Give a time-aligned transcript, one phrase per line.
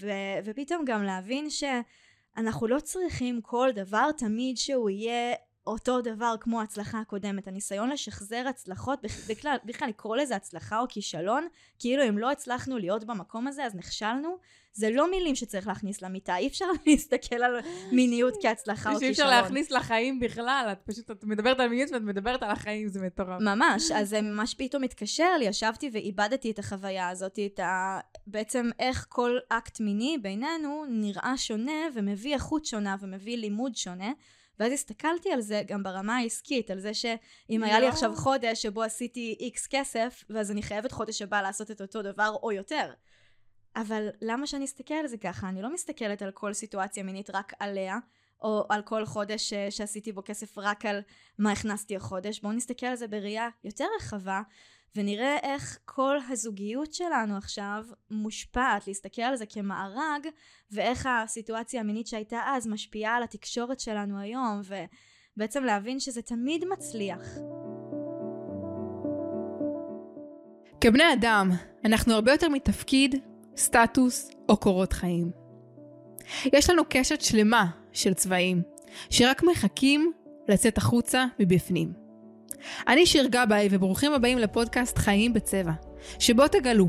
[0.00, 5.34] ו- ופתאום גם להבין שאנחנו לא צריכים כל דבר תמיד שהוא יהיה
[5.68, 7.48] אותו דבר כמו ההצלחה הקודמת.
[7.48, 8.98] הניסיון לשחזר הצלחות,
[9.28, 11.48] בכלל, בכלל לקרוא לזה הצלחה או כישלון,
[11.78, 14.36] כאילו אם לא הצלחנו להיות במקום הזה אז נכשלנו,
[14.72, 17.56] זה לא מילים שצריך להכניס למיטה, אי אפשר להסתכל על
[17.92, 19.14] מיניות כהצלחה או כישלון.
[19.14, 22.88] שאי אפשר להכניס לחיים בכלל, את פשוט, את מדברת על מיניות ואת מדברת על החיים,
[22.88, 23.40] זה מטורף.
[23.40, 28.00] ממש, אז זה ממש פתאום התקשר לי, ישבתי ואיבדתי את החוויה הזאת, את ה...
[28.26, 34.12] בעצם איך כל אקט מיני בינינו נראה שונה ומביא איכות שונה ומביא לימוד שונה.
[34.60, 38.82] ואז הסתכלתי על זה גם ברמה העסקית, על זה שאם היה לי עכשיו חודש שבו
[38.82, 42.92] עשיתי איקס כסף, ואז אני חייבת חודש הבא לעשות את אותו דבר או יותר.
[43.76, 45.48] אבל למה שאני אסתכל על זה ככה?
[45.48, 47.98] אני לא מסתכלת על כל סיטואציה מינית רק עליה,
[48.42, 51.00] או על כל חודש ש- שעשיתי בו כסף רק על
[51.38, 52.40] מה הכנסתי החודש.
[52.40, 54.42] בואו נסתכל על זה בראייה יותר רחבה,
[54.96, 60.26] ונראה איך כל הזוגיות שלנו עכשיו מושפעת, להסתכל על זה כמארג,
[60.70, 64.60] ואיך הסיטואציה המינית שהייתה אז משפיעה על התקשורת שלנו היום,
[65.36, 67.22] ובעצם להבין שזה תמיד מצליח.
[70.80, 71.50] כבני אדם,
[71.84, 73.14] אנחנו הרבה יותר מתפקיד,
[73.56, 75.30] סטטוס או קורות חיים.
[76.52, 78.62] יש לנו קשת שלמה של צבעים,
[79.10, 80.12] שרק מחכים
[80.48, 82.07] לצאת החוצה מבפנים.
[82.88, 85.72] אני שיר גבאי וברוכים הבאים לפודקאסט חיים בצבע,
[86.18, 86.88] שבו תגלו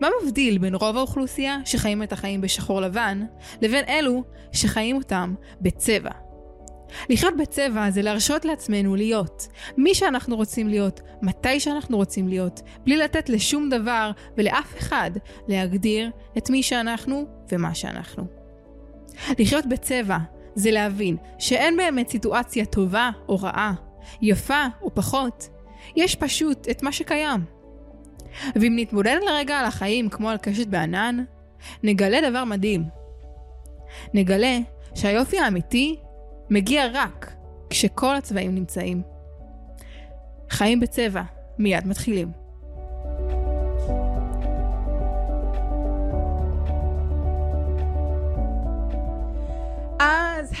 [0.00, 3.24] מה מבדיל בין רוב האוכלוסייה שחיים את החיים בשחור לבן,
[3.62, 6.10] לבין אלו שחיים אותם בצבע.
[7.08, 12.96] לחיות בצבע זה להרשות לעצמנו להיות מי שאנחנו רוצים להיות, מתי שאנחנו רוצים להיות, בלי
[12.96, 15.10] לתת לשום דבר ולאף אחד
[15.48, 18.24] להגדיר את מי שאנחנו ומה שאנחנו.
[19.38, 20.18] לחיות בצבע
[20.54, 23.74] זה להבין שאין באמת סיטואציה טובה או רעה,
[24.22, 25.48] יפה או פחות,
[25.96, 27.40] יש פשוט את מה שקיים.
[28.54, 31.24] ואם נתמודד לרגע על החיים כמו על קשת בענן,
[31.82, 32.84] נגלה דבר מדהים.
[34.14, 34.58] נגלה
[34.94, 35.96] שהיופי האמיתי
[36.50, 37.34] מגיע רק
[37.70, 39.02] כשכל הצבעים נמצאים.
[40.50, 41.22] חיים בצבע,
[41.58, 42.47] מיד מתחילים.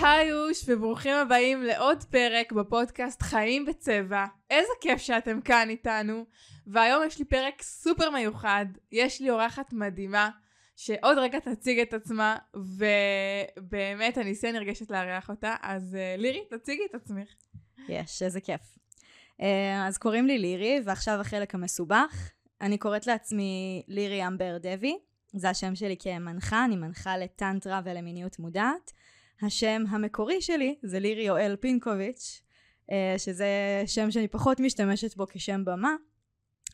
[0.02, 4.24] היוש וברוכים הבאים לעוד פרק בפודקאסט חיים בצבע.
[4.50, 6.24] איזה כיף שאתם כאן איתנו.
[6.66, 8.66] והיום יש לי פרק סופר מיוחד.
[8.92, 10.30] יש לי אורחת מדהימה
[10.76, 15.54] שעוד רגע תציג את עצמה, ובאמת אני אעשה נרגשת לארח אותה.
[15.62, 17.28] אז uh, לירי, תציגי את עצמך.
[17.88, 18.78] יש, איזה כיף.
[19.40, 19.44] Uh,
[19.86, 22.30] אז קוראים לי לירי, ועכשיו החלק המסובך.
[22.60, 24.98] אני קוראת לעצמי לירי אמבר דבי.
[25.32, 28.92] זה השם שלי כמנחה, אני מנחה לטנטרה ולמיניות מודעת.
[29.42, 32.42] השם המקורי שלי זה לירי יואל פינקוביץ',
[32.90, 35.94] אה, שזה שם שאני פחות משתמשת בו כשם במה.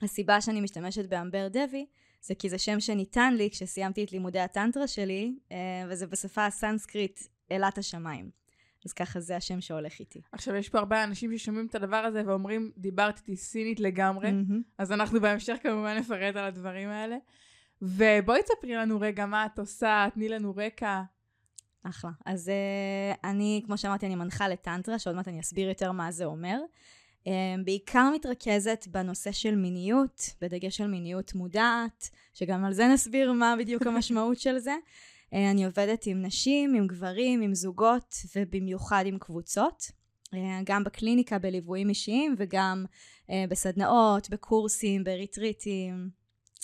[0.02, 1.86] הסיבה שאני משתמשת באמבר דבי
[2.20, 5.56] זה כי זה שם שניתן לי כשסיימתי את לימודי הטנטרה שלי, אה,
[5.88, 7.20] וזה בשפה הסנסקריט
[7.52, 8.30] אלת השמיים.
[8.84, 10.20] אז ככה זה השם שהולך איתי.
[10.32, 14.62] עכשיו, יש פה הרבה אנשים ששומעים את הדבר הזה ואומרים, דיברת איתי סינית לגמרי, mm-hmm.
[14.78, 17.16] אז אנחנו בהמשך כמובן נפרט על הדברים האלה.
[17.82, 21.02] ובואי תספרי לנו רגע מה את עושה, תני לנו רקע.
[21.84, 22.10] אחלה.
[22.26, 26.24] אז uh, אני, כמו שאמרתי, אני מנחה לטנטרה, שעוד מעט אני אסביר יותר מה זה
[26.24, 26.60] אומר.
[27.24, 27.26] Um,
[27.64, 33.86] בעיקר מתרכזת בנושא של מיניות, בדגש על מיניות מודעת, שגם על זה נסביר מה בדיוק
[33.86, 34.74] המשמעות של זה.
[35.30, 39.82] Uh, אני עובדת עם נשים, עם גברים, עם זוגות, ובמיוחד עם קבוצות.
[40.26, 42.84] Uh, גם בקליניקה בליוויים אישיים, וגם
[43.26, 46.10] uh, בסדנאות, בקורסים, בריטריטים.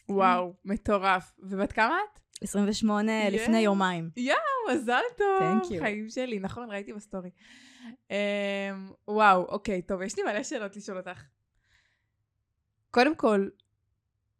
[0.09, 1.33] וואו, מטורף.
[1.43, 2.21] ובת כמה את?
[2.41, 3.31] 28 yeah.
[3.31, 4.11] לפני יומיים.
[4.17, 4.39] יואו,
[4.75, 5.79] מזל טוב.
[5.79, 7.31] חיים שלי, נכון, ראיתי בסטורי.
[8.09, 8.13] Um,
[9.09, 11.23] וואו, אוקיי, טוב, יש לי מלא שאלות לשאול אותך.
[12.91, 13.49] קודם כל,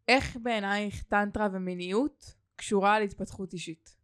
[0.07, 3.95] איך בעינייך טנטרה ומיניות קשורה להתפתחות אישית?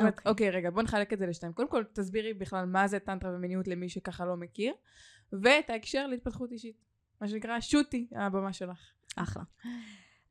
[0.00, 0.28] אוקיי, okay.
[0.28, 1.52] אוקיי, רגע, בוא נחלק את זה לשתיים.
[1.52, 4.74] קודם כל, תסבירי בכלל מה זה טנטרה ומיניות למי שככה לא מכיר,
[5.32, 6.76] ואת ההקשר להתפתחות אישית.
[7.20, 8.90] מה שנקרא, שוטי, הבמה שלך.
[9.16, 9.42] אחלה.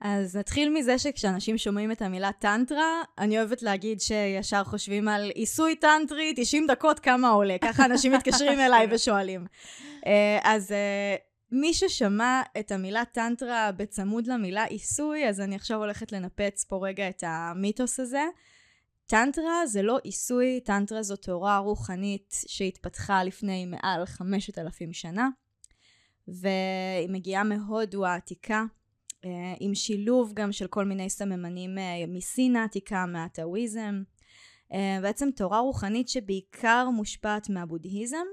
[0.02, 5.76] אז נתחיל מזה שכשאנשים שומעים את המילה טנטרה, אני אוהבת להגיד שישר חושבים על עיסוי
[5.76, 9.46] טנטרי, 90 דקות כמה עולה, ככה אנשים מתקשרים אליי ושואלים.
[10.06, 11.16] אה, אז אה,
[11.52, 17.10] מי ששמע את המילה טנטרה בצמוד למילה עיסוי, אז אני עכשיו הולכת לנפץ פה רגע
[17.10, 18.24] את המיתוס הזה.
[19.06, 25.30] טנטרה זה לא עיסוי, טנטרה זו תורה רוחנית שהתפתחה לפני מעל 5,000 שנה,
[26.28, 28.64] והיא מגיעה מהודו העתיקה.
[29.26, 34.04] אה, עם שילוב גם של כל מיני סממנים אה, מסין העתיקה, מהטאוויזם.
[34.74, 38.26] אה, בעצם תורה רוחנית שבעיקר מושפעת מהבודהיזם,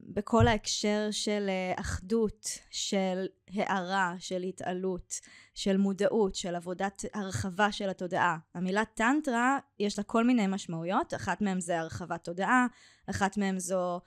[0.00, 5.20] בכל ההקשר של אחדות, של הערה, של התעלות,
[5.54, 8.38] של מודעות, של עבודת הרחבה של התודעה.
[8.54, 12.66] המילה טנטרה יש לה כל מיני משמעויות, אחת מהן זה הרחבת תודעה,
[13.10, 14.00] אחת מהן זו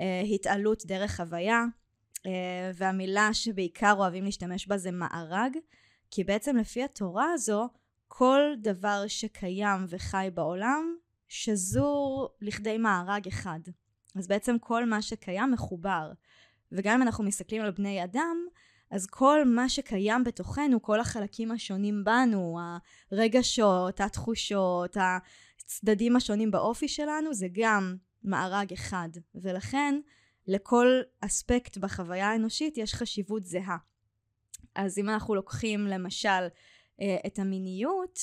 [0.00, 1.64] אה, התעלות דרך חוויה,
[2.74, 5.56] והמילה שבעיקר אוהבים להשתמש בה זה מארג,
[6.10, 7.68] כי בעצם לפי התורה הזו,
[8.08, 10.96] כל דבר שקיים וחי בעולם
[11.28, 13.60] שזור לכדי מארג אחד.
[14.16, 16.12] אז בעצם כל מה שקיים מחובר.
[16.72, 18.36] וגם אם אנחנו מסתכלים על בני אדם,
[18.90, 22.58] אז כל מה שקיים בתוכנו, כל החלקים השונים בנו,
[23.12, 24.96] הרגשות, התחושות,
[25.64, 29.08] הצדדים השונים באופי שלנו, זה גם מארג אחד.
[29.34, 30.00] ולכן,
[30.46, 30.86] לכל
[31.20, 33.76] אספקט בחוויה האנושית יש חשיבות זהה.
[34.74, 36.48] אז אם אנחנו לוקחים למשל
[37.00, 38.18] אה, את המיניות,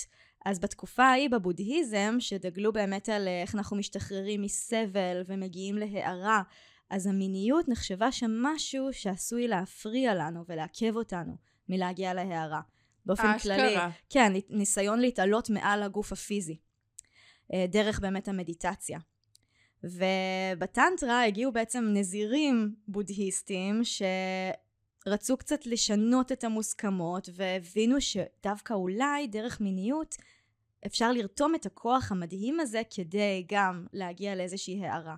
[0.45, 6.41] אז בתקופה ההיא בבודהיזם, שדגלו באמת על אה, איך אנחנו משתחררים מסבל ומגיעים להארה,
[6.89, 11.37] אז המיניות נחשבה שם משהו שעשוי להפריע לנו ולעכב אותנו
[11.69, 12.61] מלהגיע להארה.
[13.05, 13.55] באופן האשכרה.
[13.55, 13.75] כללי.
[14.09, 16.57] כן, ניסיון להתעלות מעל הגוף הפיזי.
[17.53, 18.99] אה, דרך באמת המדיטציה.
[19.83, 23.81] ובטנטרה הגיעו בעצם נזירים בודהיסטים
[25.05, 30.15] שרצו קצת לשנות את המוסכמות והבינו שדווקא אולי דרך מיניות
[30.85, 35.15] אפשר לרתום את הכוח המדהים הזה כדי גם להגיע לאיזושהי הערה.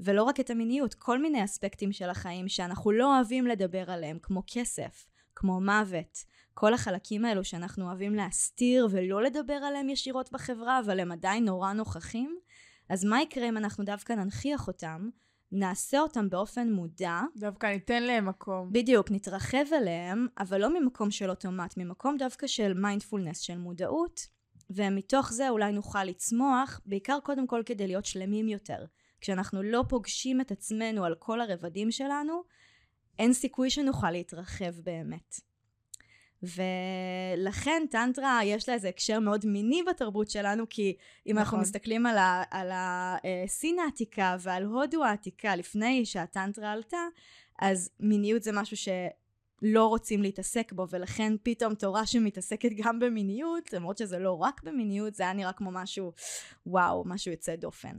[0.00, 4.42] ולא רק את המיניות, כל מיני אספקטים של החיים שאנחנו לא אוהבים לדבר עליהם, כמו
[4.46, 6.24] כסף, כמו מוות,
[6.54, 11.72] כל החלקים האלו שאנחנו אוהבים להסתיר ולא לדבר עליהם ישירות בחברה, אבל הם עדיין נורא
[11.72, 12.38] נוכחים,
[12.88, 15.08] אז מה יקרה אם אנחנו דווקא ננכיח אותם,
[15.52, 18.72] נעשה אותם באופן מודע, דווקא ניתן להם מקום.
[18.72, 24.20] בדיוק, נתרחב אליהם, אבל לא ממקום של אוטומט, ממקום דווקא של מיינדפולנס, של מודעות,
[24.70, 28.84] ומתוך זה אולי נוכל לצמוח, בעיקר קודם כל כדי להיות שלמים יותר.
[29.20, 32.42] כשאנחנו לא פוגשים את עצמנו על כל הרבדים שלנו,
[33.18, 35.40] אין סיכוי שנוכל להתרחב באמת.
[36.42, 40.96] ולכן טנטרה יש לה איזה הקשר מאוד מיני בתרבות שלנו, כי
[41.26, 41.38] אם נכון.
[41.38, 47.06] אנחנו מסתכלים על, ה, על הסין העתיקה ועל הודו העתיקה לפני שהטנטרה עלתה,
[47.58, 53.98] אז מיניות זה משהו שלא רוצים להתעסק בו, ולכן פתאום תורה שמתעסקת גם במיניות, למרות
[53.98, 56.12] שזה לא רק במיניות, זה היה נראה כמו משהו,
[56.66, 57.98] וואו, משהו יוצא דופן.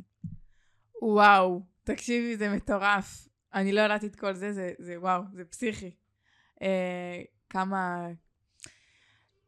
[1.02, 3.28] וואו, תקשיבי, זה מטורף.
[3.54, 5.92] אני לא ידעתי את כל זה, זה, זה וואו, זה פסיכי.
[6.62, 8.08] אה, כמה...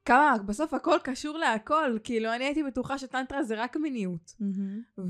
[0.10, 1.98] כמה, בסוף הכל קשור להכל.
[2.04, 4.36] כאילו, אני הייתי בטוחה שטנטרה זה רק מיניות.
[4.42, 5.02] Mm-hmm.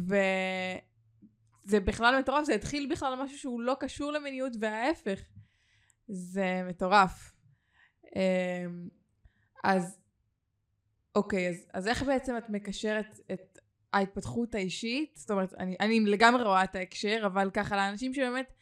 [1.68, 5.19] וזה בכלל מטורף, זה התחיל בכלל משהו שהוא לא קשור למיניות, וההפך.
[6.07, 7.31] זה מטורף.
[8.16, 8.66] אה,
[9.63, 10.00] אז,
[11.16, 13.60] אוקיי, אז, אז איך בעצם את מקשרת את
[13.94, 18.54] ההתפתחות האישית, זאת אומרת, אני, אני לגמרי רואה את ההקשר, אבל ככה לאנשים שבאמת,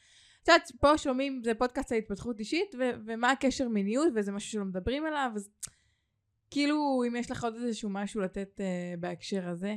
[0.43, 4.51] את יודעת, פה שומעים, זה פודקאסט על התפתחות אישית, ו- ומה הקשר מיניות, וזה משהו
[4.51, 5.49] שלא מדברים עליו, אז
[6.51, 9.75] כאילו, אם יש לך עוד איזשהו משהו לתת uh, בהקשר הזה.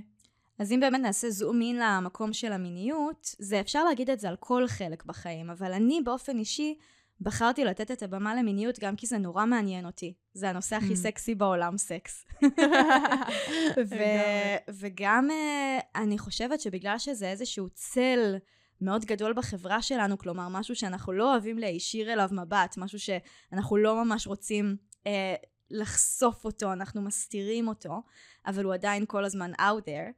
[0.59, 4.37] אז אם באמת נעשה זום אין למקום של המיניות, זה אפשר להגיד את זה על
[4.41, 6.75] כל חלק בחיים, אבל אני באופן אישי
[7.21, 10.15] בחרתי לתת את הבמה למיניות גם כי זה נורא מעניין אותי.
[10.35, 10.97] זה הנושא הכי Mm.
[10.97, 12.27] סקסי בעולם, סקס.
[13.91, 18.37] ו- וגם אה, אני חושבת שבגלל שזה איזשהו צל
[18.81, 24.05] מאוד גדול בחברה שלנו, כלומר משהו שאנחנו לא אוהבים להישיר אליו מבט, משהו שאנחנו לא
[24.05, 24.77] ממש רוצים
[25.07, 25.35] אה,
[25.71, 28.03] לחשוף אותו, אנחנו מסתירים אותו,
[28.47, 30.13] אבל הוא עדיין כל הזמן out there.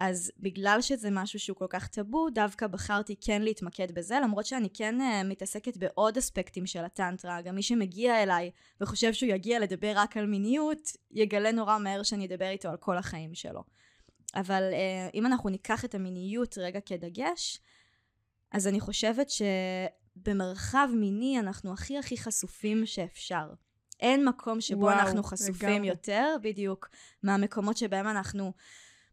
[0.00, 4.68] אז בגלל שזה משהו שהוא כל כך טאבו, דווקא בחרתי כן להתמקד בזה, למרות שאני
[4.74, 7.42] כן uh, מתעסקת בעוד אספקטים של הטנטרה.
[7.42, 8.50] גם מי שמגיע אליי
[8.80, 12.98] וחושב שהוא יגיע לדבר רק על מיניות, יגלה נורא מהר שאני אדבר איתו על כל
[12.98, 13.62] החיים שלו.
[14.34, 17.60] אבל uh, אם אנחנו ניקח את המיניות רגע כדגש,
[18.52, 23.46] אז אני חושבת שבמרחב מיני אנחנו הכי הכי חשופים שאפשר.
[24.00, 25.88] אין מקום שבו וואו, אנחנו חשופים לגמרי.
[25.88, 26.88] יותר, בדיוק,
[27.22, 28.52] מהמקומות שבהם אנחנו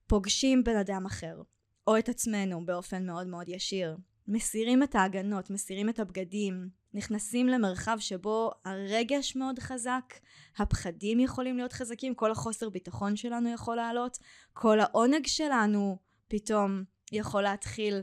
[0.07, 1.41] פוגשים בן אדם אחר,
[1.87, 3.97] או את עצמנו באופן מאוד מאוד ישיר.
[4.27, 10.13] מסירים את ההגנות, מסירים את הבגדים, נכנסים למרחב שבו הרגש מאוד חזק,
[10.57, 14.17] הפחדים יכולים להיות חזקים, כל החוסר ביטחון שלנו יכול לעלות,
[14.53, 15.97] כל העונג שלנו
[16.27, 18.01] פתאום יכול להתחיל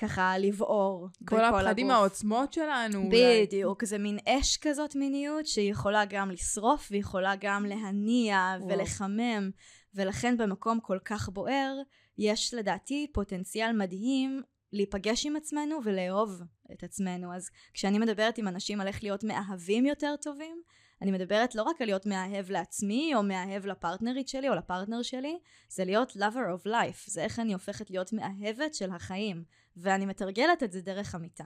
[0.00, 2.00] ככה לבעור כל בכל הפחדים, הגוף.
[2.00, 3.10] העוצמות שלנו.
[3.10, 8.68] בדיוק, זה מין אש כזאת מיניות שיכולה גם לשרוף ויכולה גם להניע וואו.
[8.68, 9.50] ולחמם,
[9.94, 11.74] ולכן במקום כל כך בוער,
[12.18, 14.42] יש לדעתי פוטנציאל מדהים
[14.72, 16.42] להיפגש עם עצמנו ולאהוב
[16.72, 17.34] את עצמנו.
[17.34, 20.62] אז כשאני מדברת עם אנשים על איך להיות מאהבים יותר טובים,
[21.02, 25.38] אני מדברת לא רק על להיות מאהב לעצמי, או מאהב לפרטנרית שלי, או לפרטנר שלי,
[25.68, 27.04] זה להיות lover of life.
[27.06, 29.44] זה איך אני הופכת להיות מאהבת של החיים.
[29.82, 31.44] ואני מתרגלת את זה דרך המיטה.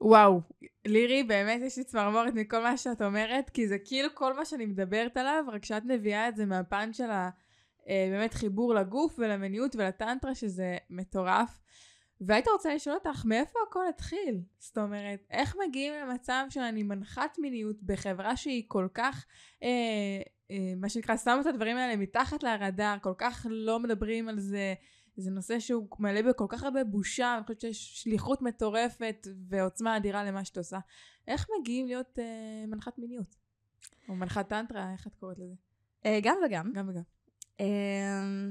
[0.00, 0.40] וואו,
[0.84, 4.66] לירי, באמת יש לי צמרמורת מכל מה שאת אומרת, כי זה כאילו כל מה שאני
[4.66, 7.30] מדברת עליו, רק שאת מביאה את זה מהפן של ה...
[7.88, 11.60] אה, באמת חיבור לגוף ולמיניות ולטנטרה, שזה מטורף.
[12.20, 14.40] והייתי רוצה לשאול אותך, מאיפה הכל התחיל?
[14.58, 19.24] זאת אומרת, איך מגיעים למצב שאני מנחת מיניות בחברה שהיא כל כך,
[19.62, 19.68] אה,
[20.50, 24.74] אה, מה שנקרא, שמה את הדברים האלה מתחת לרדאר, כל כך לא מדברים על זה,
[25.20, 30.24] זה נושא שהוא מלא בכל כך הרבה בושה, אני חושבת שיש שליחות מטורפת ועוצמה אדירה
[30.24, 30.78] למה שאת עושה.
[31.28, 33.36] איך מגיעים להיות אה, מנחת מיניות?
[34.08, 35.54] או מנחת טנטרה, איך את קוראת לזה?
[36.06, 36.72] אה, גם וגם.
[36.72, 37.02] גם וגם.
[37.60, 38.48] אה,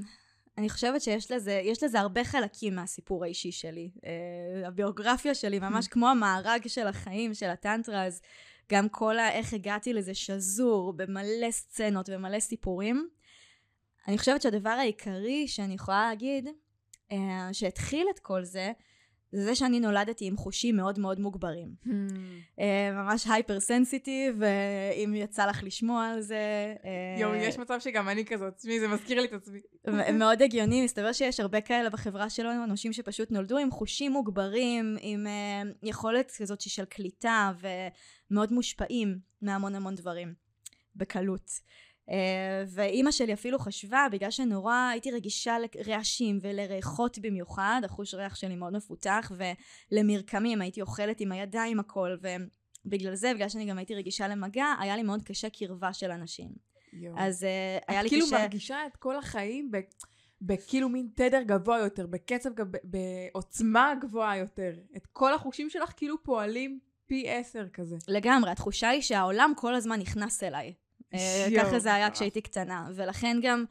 [0.58, 3.90] אני חושבת שיש לזה, לזה הרבה חלקים מהסיפור האישי שלי.
[4.04, 8.20] אה, הביוגרפיה שלי, ממש כמו המארג של החיים, של הטנטרה, אז
[8.72, 9.30] גם כל ה...
[9.32, 13.08] איך הגעתי לזה שזור במלא סצנות ומלא סיפורים.
[14.08, 16.48] אני חושבת שהדבר העיקרי שאני יכולה להגיד,
[17.12, 18.72] אה, שהתחיל את כל זה,
[19.32, 21.74] זה זה שאני נולדתי עם חושים מאוד מאוד מוגברים.
[21.84, 21.88] Hmm.
[21.88, 22.62] Uh,
[22.92, 24.42] ממש הייפר סנסיטיב,
[25.04, 26.74] אם יצא לך לשמוע על זה.
[27.18, 29.60] יואו, יש מצב שגם אני כזאת, תשמעי, זה מזכיר לי את עצמי.
[30.12, 35.26] מאוד הגיוני, מסתבר שיש הרבה כאלה בחברה שלנו, אנשים שפשוט נולדו עם חושים מוגברים, עם
[35.82, 37.52] יכולת כזאת של קליטה,
[38.30, 40.34] ומאוד מושפעים מהמון המון דברים,
[40.96, 41.50] בקלות.
[42.10, 48.56] אה, ואימא שלי אפילו חשבה, בגלל שנורא הייתי רגישה לרעשים ולריחות במיוחד, החוש ריח שלי
[48.56, 49.32] מאוד מפותח,
[49.92, 52.16] ולמרקמים, הייתי אוכלת עם הידיים הכל,
[52.84, 56.68] ובגלל זה, בגלל שאני גם הייתי רגישה למגע, היה לי מאוד קשה קרבה של אנשים.
[56.92, 57.12] יו.
[57.18, 58.36] אז uh, היה לי כאילו קשה...
[58.36, 59.78] את כאילו מרגישה את כל החיים ב...
[60.40, 62.66] בכאילו מין תדר גבוה יותר, בקצב, גב...
[62.84, 64.72] בעוצמה גבוהה יותר.
[64.96, 67.96] את כל החושים שלך כאילו פועלים פי עשר כזה.
[68.08, 70.74] לגמרי, התחושה היא שהעולם כל הזמן נכנס אליי.
[71.14, 73.64] אה, ככה זה היה כשהייתי קטנה, ולכן גם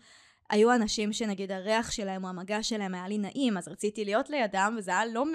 [0.49, 4.75] היו אנשים שנגיד הריח שלהם או המגע שלהם היה לי נעים, אז רציתי להיות לידם,
[4.77, 5.25] וזה היה לא,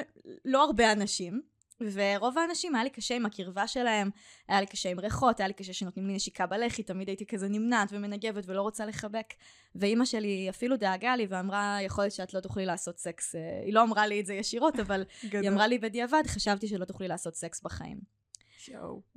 [0.45, 1.53] לא הרבה אנשים.
[1.93, 4.11] ורוב האנשים היה לי קשה עם הקרבה שלהם,
[4.49, 7.49] היה לי קשה עם ריחות, היה לי קשה שנותנים לי נשיקה בלחי, תמיד הייתי כזה
[7.49, 9.35] נמנעת ומנגבת ולא רוצה לחבק.
[9.75, 13.35] ואימא שלי אפילו דאגה לי ואמרה, יכול להיות שאת לא תוכלי לעשות סקס.
[13.35, 16.85] אה, היא לא אמרה לי את זה ישירות, אבל היא אמרה לי בדיעבד, חשבתי שלא
[16.85, 18.22] תוכלי לעשות סקס בחיים.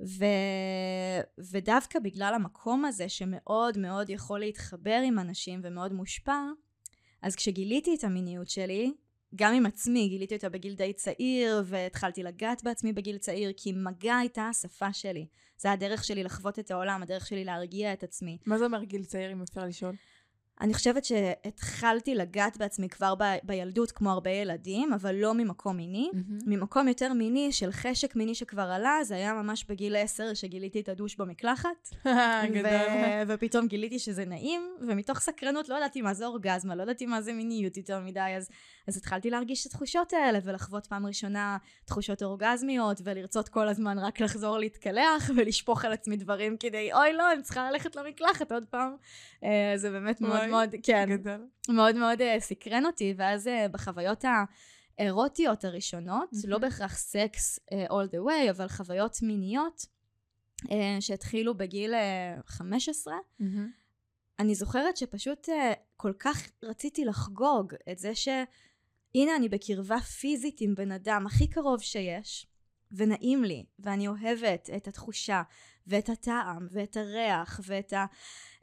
[0.00, 0.24] ו...
[1.50, 6.40] ודווקא בגלל המקום הזה שמאוד מאוד יכול להתחבר עם אנשים ומאוד מושפע,
[7.22, 8.92] אז כשגיליתי את המיניות שלי,
[9.34, 14.16] גם עם עצמי, גיליתי אותה בגיל די צעיר, והתחלתי לגעת בעצמי בגיל צעיר, כי מגע
[14.16, 15.26] הייתה השפה שלי.
[15.58, 18.38] זה הדרך שלי לחוות את העולם, הדרך שלי להרגיע את עצמי.
[18.46, 19.94] מה זה אומר גיל צעיר, אם אפשר לשאול?
[20.60, 26.10] אני חושבת שהתחלתי לגעת בעצמי כבר ב, בילדות כמו הרבה ילדים, אבל לא ממקום מיני.
[26.12, 26.42] Mm-hmm.
[26.46, 30.88] ממקום יותר מיני של חשק מיני שכבר עלה, זה היה ממש בגיל 10 שגיליתי את
[30.88, 31.88] הדוש במקלחת.
[32.64, 37.22] ו- ופתאום גיליתי שזה נעים, ומתוך סקרנות לא ידעתי מה זה אורגזמה, לא ידעתי מה
[37.22, 38.48] זה מיניות יותר מדי, אז,
[38.88, 44.20] אז התחלתי להרגיש את התחושות האלה, ולחוות פעם ראשונה תחושות אורגזמיות, ולרצות כל הזמן רק
[44.20, 48.96] לחזור להתקלח, ולשפוך על עצמי דברים כדי, אוי לא, אני צריכה ללכת למקלחת עוד פעם.
[49.44, 51.46] אה, זה באמת מאוד מאוד, כן, גדול.
[51.68, 54.24] מאוד מאוד uh, סקרן אותי, ואז uh, בחוויות
[54.98, 56.48] האירוטיות הראשונות, mm-hmm.
[56.48, 59.86] לא בהכרח סקס uh, all the way, אבל חוויות מיניות,
[60.64, 63.44] uh, שהתחילו בגיל uh, 15, mm-hmm.
[64.38, 65.52] אני זוכרת שפשוט uh,
[65.96, 71.80] כל כך רציתי לחגוג את זה שהנה אני בקרבה פיזית עם בן אדם הכי קרוב
[71.80, 72.46] שיש,
[72.92, 75.42] ונעים לי, ואני אוהבת את התחושה,
[75.86, 78.06] ואת הטעם, ואת הריח, ואת ה...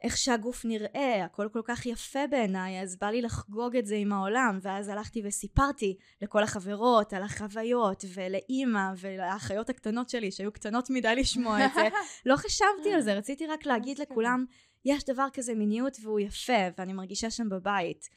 [0.02, 4.12] איך שהגוף נראה, הכל כל כך יפה בעיניי, אז בא לי לחגוג את זה עם
[4.12, 11.14] העולם, ואז הלכתי וסיפרתי לכל החברות על החוויות, ולאימא, ולאחיות הקטנות שלי, שהיו קטנות מדי
[11.16, 11.88] לשמוע את זה.
[12.26, 14.44] לא חשבתי על זה, רציתי רק להגיד לכולם,
[14.84, 18.08] יש דבר כזה מיניות והוא יפה, ואני מרגישה שם בבית.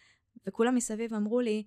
[0.48, 1.64] וכולם מסביב אמרו לי,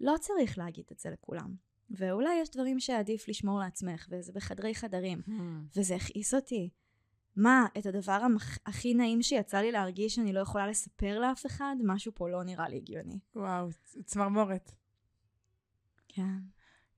[0.00, 1.69] לא צריך להגיד את זה לכולם.
[1.90, 5.22] ואולי יש דברים שעדיף לשמור לעצמך, וזה בחדרי חדרים.
[5.26, 5.32] Hmm.
[5.76, 6.70] וזה הכעיס אותי.
[7.36, 8.58] מה, את הדבר המח...
[8.66, 11.76] הכי נעים שיצא לי להרגיש שאני לא יכולה לספר לאף אחד?
[11.84, 13.18] משהו פה לא נראה לי הגיוני.
[13.34, 13.68] וואו,
[14.04, 14.72] צמרמורת.
[16.08, 16.38] כן.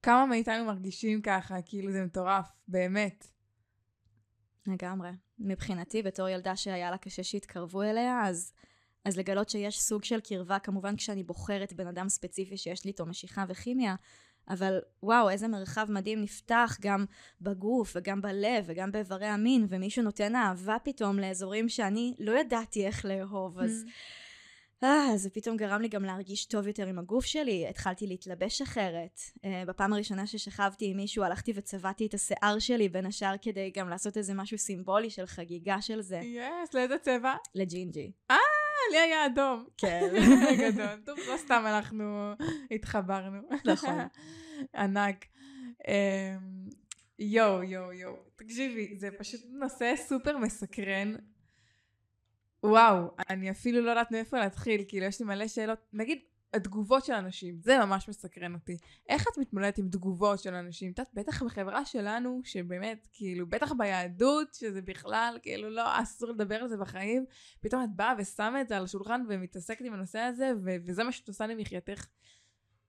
[0.03, 3.27] כמה מאיתנו מרגישים ככה, כאילו זה מטורף, באמת.
[4.67, 5.11] לגמרי.
[5.39, 8.53] מבחינתי, בתור ילדה שהיה לה קשה שיתקרבו אליה, אז,
[9.05, 13.07] אז לגלות שיש סוג של קרבה, כמובן כשאני בוחרת בן אדם ספציפי שיש לי איתו
[13.07, 13.95] משיכה וכימיה,
[14.49, 17.05] אבל וואו, איזה מרחב מדהים נפתח גם
[17.41, 23.05] בגוף וגם בלב וגם באיברי המין, ומישהו נותן אהבה פתאום לאזורים שאני לא ידעתי איך
[23.05, 23.85] לאהוב, אז...
[23.87, 23.91] Mm.
[24.85, 29.21] אה, זה פתאום גרם לי גם להרגיש טוב יותר עם הגוף שלי, התחלתי להתלבש אחרת.
[29.45, 33.89] אה, בפעם הראשונה ששכבתי עם מישהו הלכתי וצבעתי את השיער שלי בין השאר כדי גם
[33.89, 36.21] לעשות איזה משהו סימבולי של חגיגה של זה.
[36.25, 37.35] Yes, לאיזה צבע?
[37.55, 38.13] לג'ינג'י.
[38.31, 38.37] אה,
[38.91, 39.67] לי היה אדום.
[39.77, 40.09] כן.
[40.63, 41.01] גדול.
[41.05, 42.33] טוב, לא סתם אנחנו
[42.71, 43.41] התחברנו.
[43.65, 43.99] נכון.
[44.77, 45.25] ענק.
[45.89, 46.69] אמ,
[47.19, 48.17] יואו, יואו, יואו.
[48.37, 51.15] תקשיבי, זה פשוט נושא סופר מסקרן.
[52.65, 55.79] וואו, אני אפילו לא יודעת מאיפה להתחיל, כאילו יש לי מלא שאלות.
[55.93, 56.19] נגיד,
[56.55, 58.77] התגובות של אנשים, זה ממש מסקרן אותי.
[59.09, 60.93] איך את מתמודדת עם תגובות של אנשים?
[60.93, 66.55] את יודעת, בטח בחברה שלנו, שבאמת, כאילו, בטח ביהדות, שזה בכלל, כאילו, לא, אסור לדבר
[66.55, 67.25] על זה בחיים,
[67.61, 71.13] פתאום את באה ושמה את זה על השולחן ומתעסקת עם הנושא הזה, ו- וזה מה
[71.13, 72.07] שאת עושה למחייתך.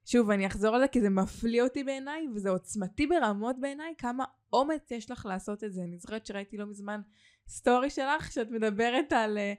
[0.06, 4.24] שוב, אני אחזור על זה כי זה מפליא אותי בעיניי, וזה עוצמתי ברמות בעיניי, כמה
[4.54, 5.82] אומץ יש לך לעשות את זה.
[5.84, 7.02] אני זוכרת שראיתי לא מזמן
[7.48, 9.38] סטורי שלך, שאת מדברת על...
[9.38, 9.54] אה,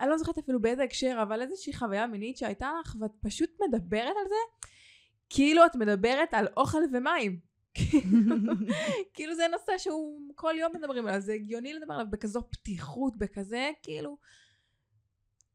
[0.00, 4.16] אני לא זוכרת אפילו באיזה הקשר, אבל איזושהי חוויה מינית שהייתה לך, ואת פשוט מדברת
[4.22, 4.68] על זה,
[5.30, 7.40] כאילו את מדברת על אוכל ומים.
[9.14, 13.70] כאילו זה נושא שהוא כל יום מדברים עליו, זה הגיוני לדבר עליו בכזו פתיחות, בכזה,
[13.82, 14.16] כאילו,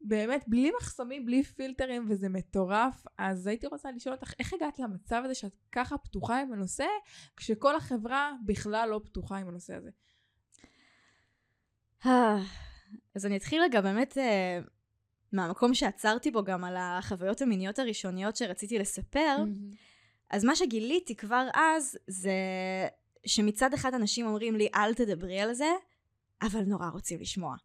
[0.01, 3.05] באמת, בלי מחסומים, בלי פילטרים, וזה מטורף.
[3.17, 6.88] אז הייתי רוצה לשאול אותך, איך הגעת למצב הזה שאת ככה פתוחה עם הנושא,
[7.38, 9.89] כשכל החברה בכלל לא פתוחה עם הנושא הזה?
[13.15, 14.60] אז אני אתחיל רגע באמת אה,
[15.31, 19.38] מהמקום שעצרתי בו גם על החוויות המיניות הראשוניות שרציתי לספר.
[20.29, 22.31] אז מה שגיליתי כבר אז זה
[23.25, 25.72] שמצד אחד אנשים אומרים לי אל תדברי על זה,
[26.41, 27.55] אבל נורא רוצים לשמוע.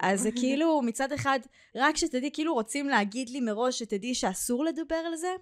[0.00, 1.38] אז זה כאילו מצד אחד,
[1.74, 5.34] רק שתדעי, כאילו רוצים להגיד לי מראש שתדעי שאסור לדבר על זה,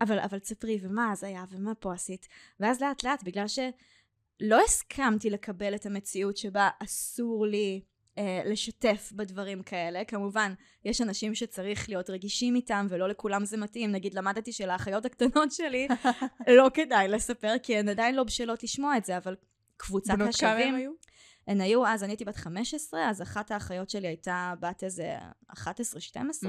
[0.00, 2.28] אבל, אבל תספרי, ומה אז היה, ומה פה עשית?
[2.60, 7.80] ואז לאט לאט, בגלל שלא הסכמתי לקבל את המציאות שבה אסור לי
[8.18, 10.04] אה, לשתף בדברים כאלה.
[10.04, 13.92] כמובן, יש אנשים שצריך להיות רגישים איתם, ולא לכולם זה מתאים.
[13.92, 15.88] נגיד, למדתי שלאחיות הקטנות שלי
[16.58, 19.36] לא כדאי לספר, כי הן עדיין לא בשלות לשמוע את זה, אבל
[19.76, 20.68] קבוצת בנות כמה השווים...
[20.68, 20.90] הם היו?
[21.46, 25.14] הן היו, אז אני הייתי בת 15, אז אחת האחיות שלי הייתה בת איזה
[25.52, 25.56] 11-12.
[26.44, 26.46] Mm.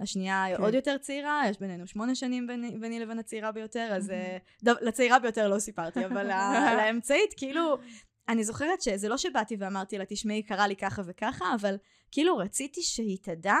[0.00, 0.62] השנייה כן.
[0.62, 4.12] עוד יותר צעירה, יש בינינו שמונה שנים ביני, ביני לבין הצעירה ביותר, אז Mhm.
[4.12, 6.26] אה, דו, לצעירה ביותר לא סיפרתי, אבל
[6.78, 7.78] לאמצעית, כאילו,
[8.28, 11.76] אני זוכרת שזה לא שבאתי ואמרתי לה, תשמעי, קרה לי ככה וככה, אבל
[12.12, 13.56] כאילו רציתי שהיא תדע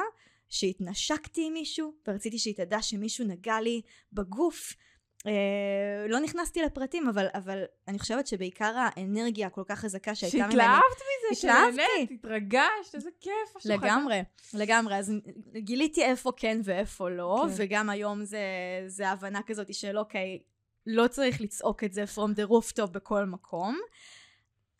[0.48, 3.82] שהתנשקתי עם מישהו, ורציתי שהיא תדע שמישהו נגע לי
[4.12, 4.74] בגוף.
[5.26, 10.50] אה, לא נכנסתי לפרטים, אבל, אבל אני חושבת שבעיקר האנרגיה הכל כך חזקה שהייתה ממני.
[10.50, 11.40] שהתלהבת מזה.
[11.40, 13.64] שנהנית, התרגשת, איזה כיף.
[13.64, 14.20] לגמרי,
[14.54, 14.96] לגמרי.
[14.96, 15.12] אז
[15.56, 17.52] גיליתי איפה כן ואיפה לא, כן.
[17.56, 18.40] וגם היום זה,
[18.86, 20.38] זה הבנה כזאת של אוקיי,
[20.86, 23.80] לא צריך לצעוק את זה from the rooftop בכל מקום.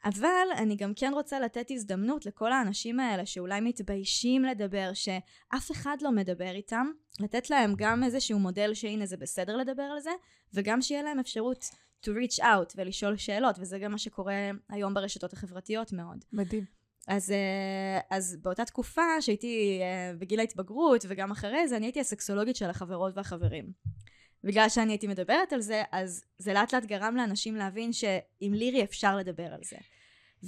[0.09, 5.97] אבל אני גם כן רוצה לתת הזדמנות לכל האנשים האלה שאולי מתביישים לדבר, שאף אחד
[6.01, 6.87] לא מדבר איתם,
[7.21, 10.11] לתת להם גם איזשהו מודל שהנה זה בסדר לדבר על זה,
[10.55, 11.65] וגם שיהיה להם אפשרות
[12.05, 16.25] to reach out ולשאול שאלות, וזה גם מה שקורה היום ברשתות החברתיות מאוד.
[16.33, 16.65] מדהים.
[17.09, 22.57] אז, אה, אז באותה תקופה שהייתי אה, בגיל ההתבגרות וגם אחרי זה, אני הייתי הסקסולוגית
[22.57, 23.73] של החברות והחברים.
[24.45, 28.85] בגלל שאני הייתי מדברת על זה, אז זה לאט לאט גרם לאנשים להבין שעם לירי
[28.85, 29.77] אפשר לדבר על זה.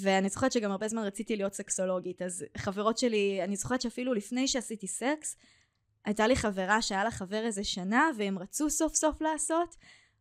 [0.01, 4.49] ואני זוכרת שגם הרבה זמן רציתי להיות סקסולוגית, אז חברות שלי, אני זוכרת שאפילו לפני
[4.49, 5.37] שעשיתי סקס,
[6.05, 9.77] הייתה לי חברה שהיה לה חבר איזה שנה, והם רצו סוף סוף לעשות,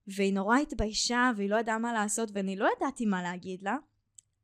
[0.08, 3.78] והיא נורא התביישה, והיא לא ידעה מה לעשות, ואני לא ידעתי מה להגיד לה.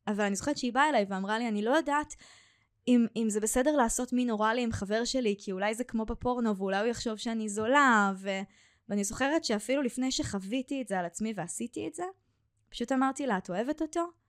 [0.08, 2.13] אבל אני זוכרת שהיא באה אליי ואמרה לי, אני לא יודעת
[2.88, 6.58] אם, אם זה בסדר לעשות מין אוראלי עם חבר שלי, כי אולי זה כמו בפורנו,
[6.58, 8.30] ואולי הוא יחשוב שאני זולה, ו...
[8.89, 12.04] ואני זוכרת שאפילו לפני שחוויתי את זה על עצמי ועשיתי את זה,
[12.69, 14.22] פשוט אמרתי לה, את אוהבת אותו?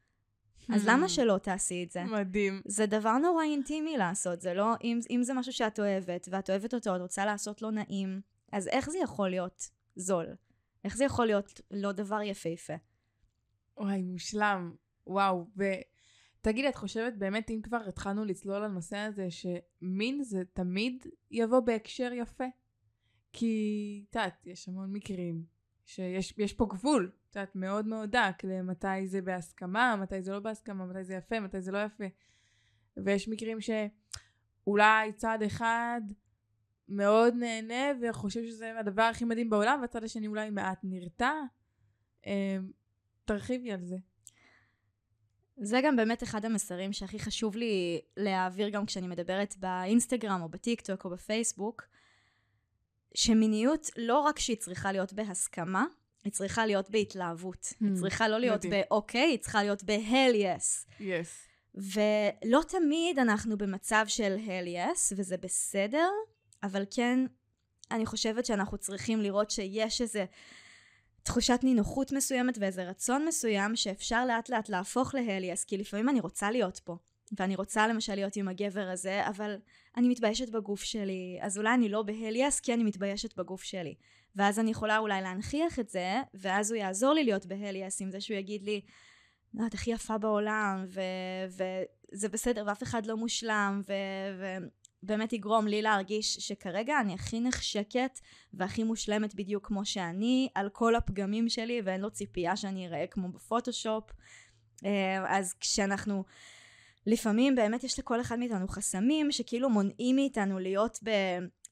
[0.72, 0.88] אז.
[0.88, 2.04] למה שלא תעשי את זה?
[2.04, 2.60] מדהים.
[2.64, 6.74] זה דבר נורא אינטימי לעשות, זה לא, אם, אם זה משהו שאת אוהבת, ואת אוהבת
[6.74, 8.20] אותו, את רוצה לעשות לו נעים,
[8.52, 10.26] אז איך זה יכול להיות זול?
[10.84, 12.74] איך זה יכול להיות לא דבר יפהפה?
[13.76, 14.74] וואי, מושלם.
[15.06, 15.46] וואו.
[15.56, 22.12] ותגידי, את חושבת באמת, אם כבר התחלנו לצלול לנושא הזה, שמין זה תמיד יבוא בהקשר
[22.12, 22.44] יפה?
[23.32, 25.44] כי, את יודעת, יש המון מקרים
[25.84, 30.38] שיש יש פה גבול, את יודעת, מאוד מאוד דק, למתי זה בהסכמה, מתי זה לא
[30.40, 32.04] בהסכמה, מתי זה יפה, מתי זה לא יפה.
[32.96, 36.00] ויש מקרים שאולי צד אחד
[36.88, 41.32] מאוד נהנה וחושב שזה הדבר הכי מדהים בעולם, והצד השני אולי מעט נרתע.
[42.26, 42.70] אמ,
[43.24, 43.96] תרחיבי על זה.
[45.56, 50.80] זה גם באמת אחד המסרים שהכי חשוב לי להעביר גם כשאני מדברת באינסטגרם או בטיק
[50.80, 51.82] טוק או בפייסבוק,
[53.14, 55.84] שמיניות לא רק שהיא צריכה להיות בהסכמה,
[56.24, 57.64] היא צריכה להיות בהתלהבות.
[57.64, 58.64] Hmm, היא צריכה לא להיות.
[58.64, 60.92] באוקיי, היא צריכה להיות ב-hell yes.
[61.00, 61.48] יס.
[61.74, 66.08] ולא תמיד אנחנו במצב של hell yes, וזה בסדר,
[66.62, 67.26] אבל כן,
[67.90, 70.24] אני חושבת שאנחנו צריכים לראות שיש איזה
[71.22, 76.50] תחושת נינוחות מסוימת ואיזה רצון מסוים שאפשר לאט לאט להפוך להליאס, כי לפעמים אני רוצה
[76.50, 76.96] להיות פה.
[77.38, 79.56] ואני רוצה למשל להיות עם הגבר הזה, אבל
[79.96, 83.94] אני מתביישת בגוף שלי, אז אולי אני לא בהליאס כי אני מתביישת בגוף שלי.
[84.36, 88.20] ואז אני יכולה אולי להנכיח את זה, ואז הוא יעזור לי להיות בהליאס עם זה
[88.20, 88.80] שהוא יגיד לי,
[89.54, 90.86] לא, את הכי יפה בעולם,
[91.48, 93.82] וזה בסדר, ואף אחד לא מושלם,
[95.02, 98.20] ובאמת יגרום לי להרגיש שכרגע אני הכי נחשקת
[98.54, 103.28] והכי מושלמת בדיוק כמו שאני, על כל הפגמים שלי, ואין לו ציפייה שאני אראה כמו
[103.28, 104.04] בפוטושופ.
[104.84, 106.24] אה, אז כשאנחנו...
[107.06, 111.10] לפעמים באמת יש לכל אחד מאיתנו חסמים שכאילו מונעים מאיתנו להיות ב...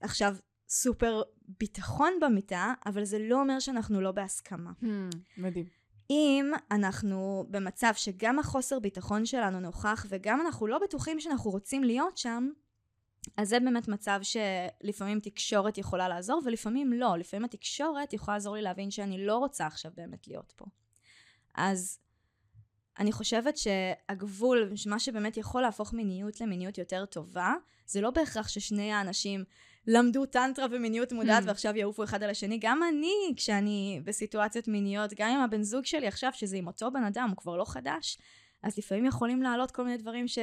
[0.01, 0.37] עכשיו
[0.73, 1.23] סופר
[1.59, 4.71] ביטחון במיטה, אבל זה לא אומר שאנחנו לא בהסכמה.
[4.83, 4.87] Hmm,
[5.37, 5.67] מדהים.
[6.11, 12.19] אם אנחנו במצב שגם החוסר ביטחון שלנו נוכח וגם אנחנו לא בטוחים שאנחנו רוצים להיות
[12.19, 12.49] שם,
[13.37, 17.19] אז זה באמת מצב שלפעמים תקשורת יכולה לעזור ולפעמים לא.
[17.19, 20.65] לפעמים התקשורת יכולה לעזור לי להבין שאני לא רוצה עכשיו באמת להיות פה.
[21.55, 21.99] אז
[22.99, 27.55] אני חושבת שהגבול, מה שבאמת יכול להפוך מיניות למיניות יותר טובה,
[27.87, 29.45] זה לא בהכרח ששני האנשים
[29.87, 31.47] למדו טנטרה ומיניות מודעת mm.
[31.47, 32.59] ועכשיו יעופו אחד על השני.
[32.61, 37.05] גם אני, כשאני בסיטואציות מיניות, גם עם הבן זוג שלי עכשיו, שזה עם אותו בן
[37.05, 38.19] אדם, הוא כבר לא חדש,
[38.63, 40.39] אז לפעמים יכולים לעלות כל מיני דברים ש...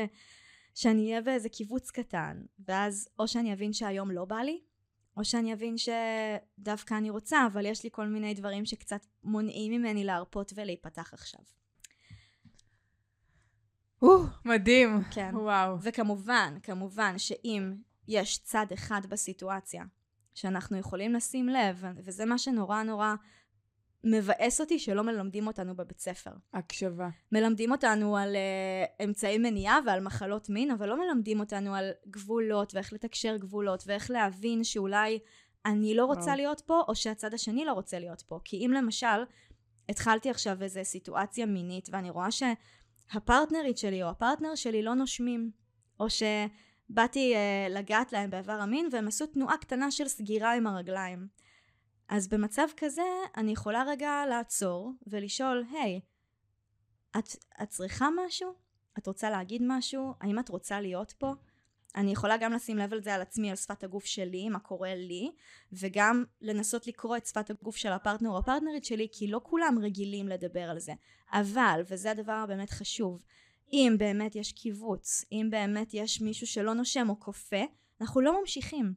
[0.75, 4.61] שאני אהיה באיזה קיבוץ קטן, ואז או שאני אבין שהיום לא בא לי,
[5.17, 10.03] או שאני אבין שדווקא אני רוצה, אבל יש לי כל מיני דברים שקצת מונעים ממני
[10.03, 11.41] להרפות ולהיפתח עכשיו.
[14.01, 15.01] או, מדהים.
[15.11, 15.31] כן.
[15.33, 15.81] וואו.
[15.81, 17.73] וכמובן, כמובן שאם
[18.09, 19.83] יש צד אחד בסיטואציה
[20.35, 23.15] שאנחנו יכולים לשים לב, וזה מה שנורא נורא
[24.03, 26.31] מבאס אותי שלא מלמדים אותנו בבית ספר.
[26.53, 27.09] הקשבה.
[27.31, 32.75] מלמדים אותנו על uh, אמצעי מניעה ועל מחלות מין, אבל לא מלמדים אותנו על גבולות
[32.75, 35.19] ואיך לתקשר גבולות ואיך להבין שאולי
[35.65, 36.35] אני לא רוצה וואו.
[36.35, 38.39] להיות פה, או שהצד השני לא רוצה להיות פה.
[38.43, 39.23] כי אם למשל
[39.89, 42.43] התחלתי עכשיו איזו סיטואציה מינית ואני רואה ש...
[43.11, 45.51] הפרטנרית שלי או הפרטנר שלי לא נושמים,
[45.99, 46.09] או
[46.89, 51.27] שבאתי uh, לגעת להם באיבר המין והם עשו תנועה קטנה של סגירה עם הרגליים.
[52.07, 53.01] אז במצב כזה
[53.37, 55.99] אני יכולה רגע לעצור ולשאול, היי,
[57.17, 58.53] את, את צריכה משהו?
[58.97, 60.13] את רוצה להגיד משהו?
[60.21, 61.33] האם את רוצה להיות פה?
[61.95, 64.95] אני יכולה גם לשים לב על זה על עצמי, על שפת הגוף שלי, מה קורה
[64.95, 65.31] לי,
[65.73, 70.27] וגם לנסות לקרוא את שפת הגוף של הפרטנר או הפרטנרית שלי, כי לא כולם רגילים
[70.27, 70.93] לדבר על זה.
[71.31, 73.21] אבל, וזה הדבר הבאמת חשוב,
[73.73, 77.63] אם באמת יש קיבוץ, אם באמת יש מישהו שלא נושם או כופה,
[78.01, 78.93] אנחנו לא ממשיכים.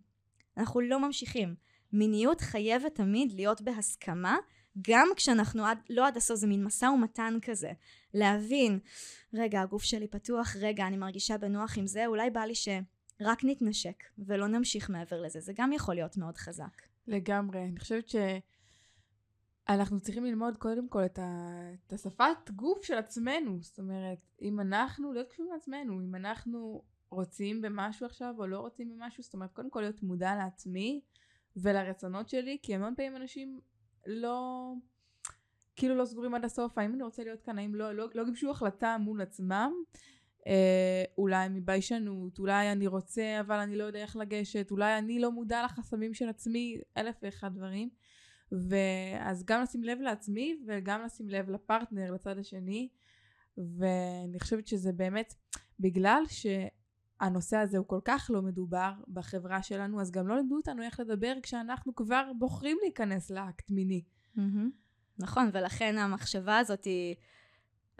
[0.56, 1.54] אנחנו לא ממשיכים.
[1.92, 4.36] מיניות חייבת תמיד להיות בהסכמה,
[4.88, 7.72] גם כשאנחנו עד, לא עד הסוף, זה מין משא ומתן כזה.
[8.14, 8.78] להבין,
[9.34, 14.02] רגע, הגוף שלי פתוח, רגע, אני מרגישה בנוח עם זה, אולי בא לי שרק נתנשק
[14.18, 15.40] ולא נמשיך מעבר לזה.
[15.40, 16.82] זה גם יכול להיות מאוד חזק.
[17.06, 17.64] לגמרי.
[17.64, 18.08] אני חושבת
[19.68, 21.58] שאנחנו צריכים ללמוד קודם כל את, ה...
[21.86, 23.62] את השפת גוף של עצמנו.
[23.62, 28.88] זאת אומרת, אם אנחנו, להיות קשורים לעצמנו, אם אנחנו רוצים במשהו עכשיו או לא רוצים
[28.88, 31.00] במשהו, זאת אומרת, קודם כל להיות מודע לעצמי
[31.56, 33.60] ולרצונות שלי, כי המון פעמים אנשים
[34.06, 34.72] לא,
[35.76, 38.50] כאילו לא סגורים עד הסוף, האם אני רוצה להיות כאן, האם לא, לא, לא גיבשו
[38.50, 39.72] החלטה מול עצמם,
[40.46, 45.32] אה, אולי מביישנות, אולי אני רוצה אבל אני לא יודע איך לגשת, אולי אני לא
[45.32, 47.88] מודע לחסמים של עצמי, אלף ואחד דברים.
[48.68, 52.88] ואז גם לשים לב לעצמי וגם לשים לב לפרטנר, לצד השני.
[53.56, 55.34] ואני חושבת שזה באמת,
[55.80, 60.82] בגלל שהנושא הזה הוא כל כך לא מדובר בחברה שלנו, אז גם לא לימדו אותנו
[60.82, 64.02] איך לדבר כשאנחנו כבר בוחרים להיכנס לאקט מיני.
[64.36, 64.40] Mm-hmm.
[65.18, 67.16] נכון, ולכן המחשבה הזאת היא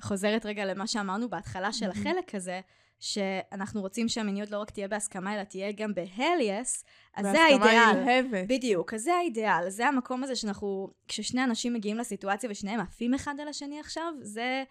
[0.00, 2.60] חוזרת רגע למה שאמרנו בהתחלה של החלק הזה,
[3.02, 6.84] שאנחנו רוצים שהמיניות לא רק תהיה בהסכמה, אלא תהיה גם בהליאס,
[7.14, 7.58] אז זה האידיאל.
[7.58, 8.48] בהסכמה נלהבת.
[8.48, 9.70] בדיוק, אז זה האידיאל.
[9.70, 14.64] זה המקום הזה שאנחנו, כששני אנשים מגיעים לסיטואציה ושניהם עפים אחד על השני עכשיו, זה...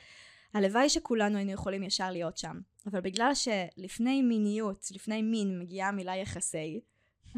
[0.53, 2.59] הלוואי שכולנו היינו יכולים ישר להיות שם.
[2.85, 6.79] אבל בגלל שלפני מיניות, לפני מין, מגיעה המילה יחסי,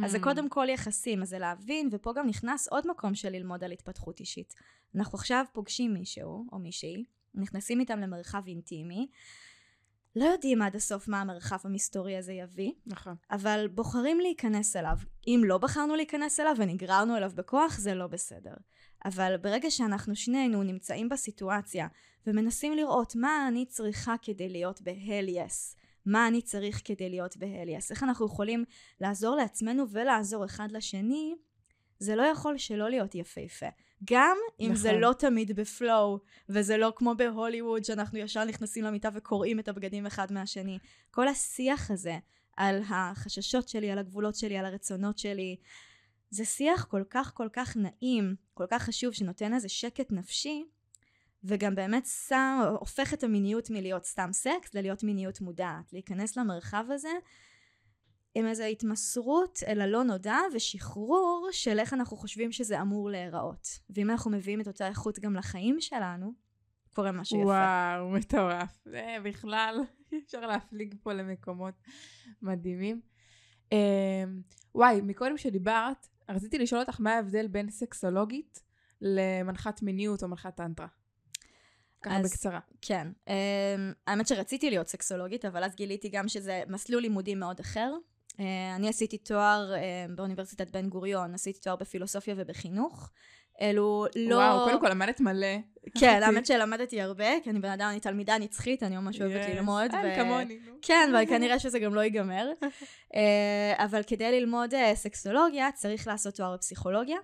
[0.03, 0.23] אז זה hmm.
[0.23, 4.19] קודם כל יחסים, אז זה להבין, ופה גם נכנס עוד מקום של ללמוד על התפתחות
[4.19, 4.53] אישית.
[4.95, 7.03] אנחנו עכשיו פוגשים מישהו או מישהי,
[7.35, 9.07] נכנסים איתם למרחב אינטימי,
[10.15, 13.15] לא יודעים עד הסוף מה המרחב המסתורי הזה יביא, נכון.
[13.31, 14.97] אבל בוחרים להיכנס אליו.
[15.27, 18.53] אם לא בחרנו להיכנס אליו ונגררנו אליו בכוח, זה לא בסדר.
[19.05, 21.87] אבל ברגע שאנחנו שנינו נמצאים בסיטואציה
[22.27, 27.91] ומנסים לראות מה אני צריכה כדי להיות ב-hell yes, מה אני צריך כדי להיות בהליאס,
[27.91, 28.65] איך אנחנו יכולים
[29.01, 31.35] לעזור לעצמנו ולעזור אחד לשני,
[32.03, 33.65] זה לא יכול שלא להיות יפהפה.
[34.05, 34.75] גם אם נכון.
[34.75, 40.05] זה לא תמיד בפלואו, וזה לא כמו בהוליווד, שאנחנו ישר נכנסים למיטה וקוראים את הבגדים
[40.05, 40.79] אחד מהשני.
[41.11, 42.17] כל השיח הזה
[42.57, 45.55] על החששות שלי, על הגבולות שלי, על הרצונות שלי.
[46.29, 50.65] זה שיח כל כך כל כך נעים, כל כך חשוב, שנותן איזה שקט נפשי,
[51.43, 57.09] וגם באמת שם, הופך את המיניות מלהיות סתם סקס ללהיות מיניות מודעת, להיכנס למרחב הזה
[58.35, 63.67] עם איזו התמסרות אל הלא נודע ושחרור של איך אנחנו חושבים שזה אמור להיראות.
[63.89, 66.33] ואם אנחנו מביאים את אותה איכות גם לחיים שלנו,
[66.93, 67.47] קורה משהו יפה.
[67.47, 68.79] וואו, מטורף.
[68.85, 69.79] זה בכלל,
[70.11, 71.73] אי אפשר להפליג פה למקומות
[72.41, 73.01] מדהימים.
[73.71, 73.77] אמ,
[74.75, 78.63] וואי, מקודם שדיברת, רציתי לשאול אותך מה ההבדל בין סקסולוגית
[79.01, 80.87] למנחת מיניות או מנחת טנטרה.
[82.01, 82.59] ככה אז, בקצרה.
[82.81, 83.07] כן.
[83.27, 83.31] Um,
[84.07, 87.93] האמת שרציתי להיות סקסולוגית, אבל אז גיליתי גם שזה מסלול לימודי מאוד אחר.
[88.37, 88.41] Uh,
[88.75, 93.09] אני עשיתי תואר uh, באוניברסיטת בן גוריון, עשיתי תואר בפילוסופיה ובחינוך.
[93.61, 94.35] אלו לא...
[94.35, 95.57] וואו, קודם כל למדת מלא.
[95.99, 99.91] כן, האמת שלמדתי הרבה, כי אני בן אדם, אני תלמידה נצחית, אני ממש אוהבת ללמוד.
[99.93, 100.59] אין כמוני.
[100.81, 102.49] כן, אבל כנראה שזה גם לא ייגמר.
[103.15, 107.17] אה, אבל כדי ללמוד סקסולוגיה, צריך לעשות תואר בפסיכולוגיה.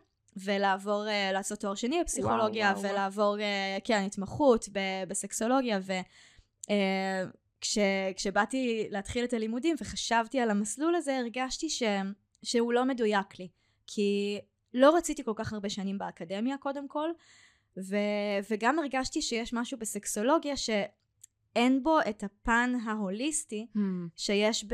[0.43, 3.37] ולעבור, לעשות תואר שני בפסיכולוגיה, ולעבור,
[3.83, 4.65] כן, התמחות
[5.07, 5.79] בסקסולוגיה,
[7.59, 11.83] וכשבאתי uh, להתחיל את הלימודים וחשבתי על המסלול הזה, הרגשתי ש,
[12.43, 13.47] שהוא לא מדויק לי.
[13.87, 14.39] כי
[14.73, 17.09] לא רציתי כל כך הרבה שנים באקדמיה, קודם כל,
[17.77, 17.95] ו,
[18.49, 23.79] וגם הרגשתי שיש משהו בסקסולוגיה שאין בו את הפן ההוליסטי hmm.
[24.15, 24.65] שיש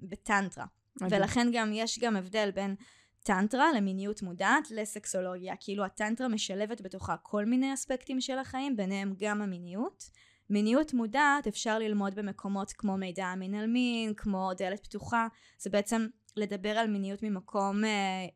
[0.00, 0.64] בטנטרה.
[1.00, 2.74] ולכן גם יש גם הבדל בין
[3.22, 5.54] טנטרה למיניות מודעת לסקסולוגיה.
[5.60, 10.10] כאילו הטנטרה משלבת בתוכה כל מיני אספקטים של החיים, ביניהם גם המיניות.
[10.52, 15.26] מיניות מודעת אפשר ללמוד במקומות כמו מידע המין על מין, כמו דלת פתוחה.
[15.58, 18.26] זה בעצם לדבר על מיניות ממקום אה,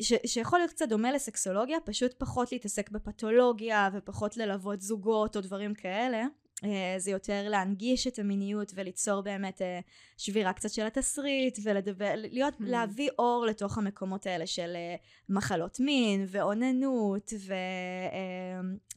[0.00, 5.74] ש, שיכול להיות קצת דומה לסקסולוגיה, פשוט פחות להתעסק בפתולוגיה ופחות ללוות זוגות או דברים
[5.74, 6.24] כאלה.
[6.64, 9.80] אה, זה יותר להנגיש את המיניות וליצור באמת אה,
[10.16, 12.64] שבירה קצת של התסריט ולדבר, להיות, hmm.
[12.64, 14.96] להביא אור לתוך המקומות האלה של אה,
[15.28, 17.32] מחלות מין ואוננות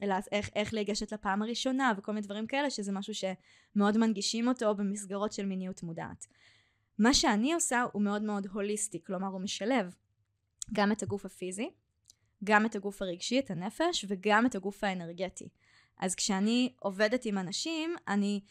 [0.01, 5.45] ואיך לגשת לפעם הראשונה וכל מיני דברים כאלה שזה משהו שמאוד מנגישים אותו במסגרות של
[5.45, 6.25] מיניות מודעת.
[6.99, 9.95] מה שאני עושה הוא מאוד מאוד הוליסטי, כלומר הוא משלב
[10.73, 11.69] גם את הגוף הפיזי,
[12.43, 15.49] גם את הגוף הרגשי, את הנפש, וגם את הגוף האנרגטי.
[15.99, 18.41] אז כשאני עובדת עם אנשים, אני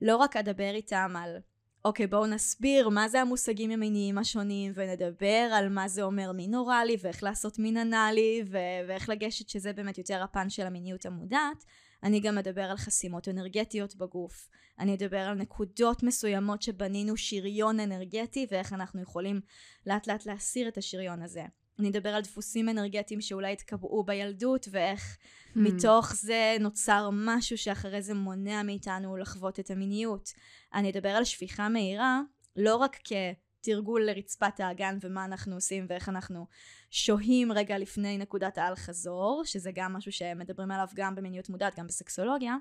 [0.00, 1.36] לא רק אדבר איתם על,
[1.84, 6.96] אוקיי, בואו נסביר מה זה המושגים המיניים השונים, ונדבר על מה זה אומר מין אוראלי,
[7.02, 11.64] ואיך לעשות מין אנאלי, ו- ואיך לגשת, שזה באמת יותר הפן של המיניות המודעת.
[12.02, 14.48] אני גם אדבר על חסימות אנרגטיות בגוף.
[14.78, 19.40] אני אדבר על נקודות מסוימות שבנינו שריון אנרגטי, ואיך אנחנו יכולים
[19.86, 21.44] לאט לאט להסיר את השריון הזה.
[21.82, 25.58] אני אדבר על דפוסים אנרגטיים שאולי התקבעו בילדות, ואיך hmm.
[25.58, 30.32] מתוך זה נוצר משהו שאחרי זה מונע מאיתנו לחוות את המיניות.
[30.74, 32.20] אני אדבר על שפיכה מהירה,
[32.56, 36.46] לא רק כתרגול לרצפת האגן ומה אנחנו עושים ואיך אנחנו
[36.90, 41.86] שוהים רגע לפני נקודת האל חזור, שזה גם משהו שמדברים עליו גם במיניות מודעת, גם
[41.86, 42.56] בסקסולוגיה.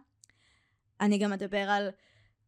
[1.01, 1.89] אני גם אדבר על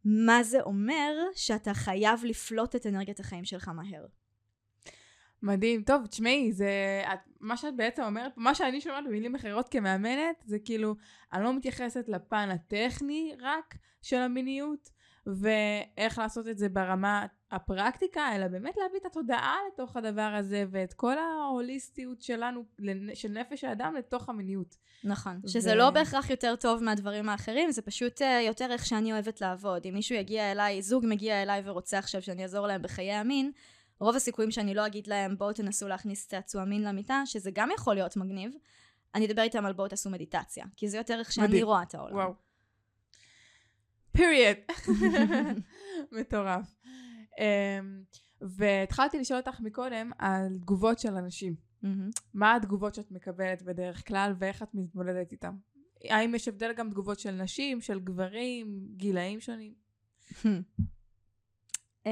[0.06, 4.06] מה זה אומר שאתה חייב לפלוט את אנרגיית החיים שלך מהר.
[5.44, 5.84] מדהים.
[5.84, 7.02] טוב, תשמעי, זה...
[7.14, 10.96] את, מה שאת בעצם אומרת, מה שאני שומעת במילים אחרות כמאמנת, זה כאילו,
[11.34, 14.90] אני לא מתייחסת לפן הטכני רק של המיניות,
[15.28, 20.94] ואיך לעשות את זה ברמה הפרקטיקה, אלא באמת להביא את התודעה לתוך הדבר הזה, ואת
[20.94, 22.64] כל ההוליסטיות שלנו,
[23.14, 24.76] של נפש האדם, לתוך המיניות.
[25.04, 25.40] נכון.
[25.44, 25.48] ו...
[25.48, 29.86] שזה לא בהכרח יותר טוב מהדברים האחרים, זה פשוט uh, יותר איך שאני אוהבת לעבוד.
[29.86, 33.52] אם מישהו יגיע אליי, זוג מגיע אליי ורוצה עכשיו שאני אעזור להם בחיי המין,
[34.04, 37.96] רוב הסיכויים שאני לא אגיד להם בואו תנסו להכניס צעצוע מין למיטה, שזה גם יכול
[37.96, 38.52] להיות מגניב,
[39.16, 41.66] אני אדבר איתם על בואו תעשו מדיטציה, כי זה יותר איך שאני מדהים.
[41.66, 42.16] רואה את העולם.
[42.16, 42.34] וואו.
[44.12, 44.58] פיריד.
[46.20, 46.76] מטורף.
[47.32, 51.56] Um, והתחלתי לשאול אותך מקודם על תגובות של אנשים.
[51.56, 52.22] Mm-hmm.
[52.34, 55.56] מה התגובות שאת מקבלת בדרך כלל ואיך את מתמודדת איתן?
[56.10, 59.74] האם יש הבדל גם תגובות של נשים, של גברים, גילאים שונים?
[62.06, 62.10] Uh,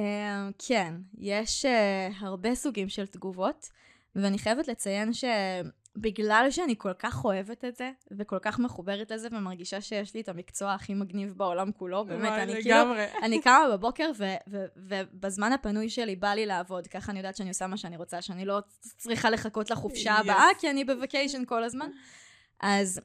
[0.68, 1.70] כן, יש uh,
[2.20, 3.70] הרבה סוגים של תגובות,
[4.16, 9.82] ואני חייבת לציין שבגלל שאני כל כך אוהבת את זה, וכל כך מחוברת לזה, ומרגישה
[9.82, 14.12] שיש לי את המקצוע הכי מגניב בעולם כולו, באמת, אני כאילו, אני קמה בבוקר,
[14.78, 18.46] ובזמן הפנוי שלי בא לי לעבוד, ככה אני יודעת שאני עושה מה שאני רוצה, שאני
[18.46, 18.60] לא
[18.98, 20.60] צריכה לחכות לחופשה הבאה, yes.
[20.60, 21.90] כי אני בווקיישן כל הזמן.
[22.60, 23.02] אז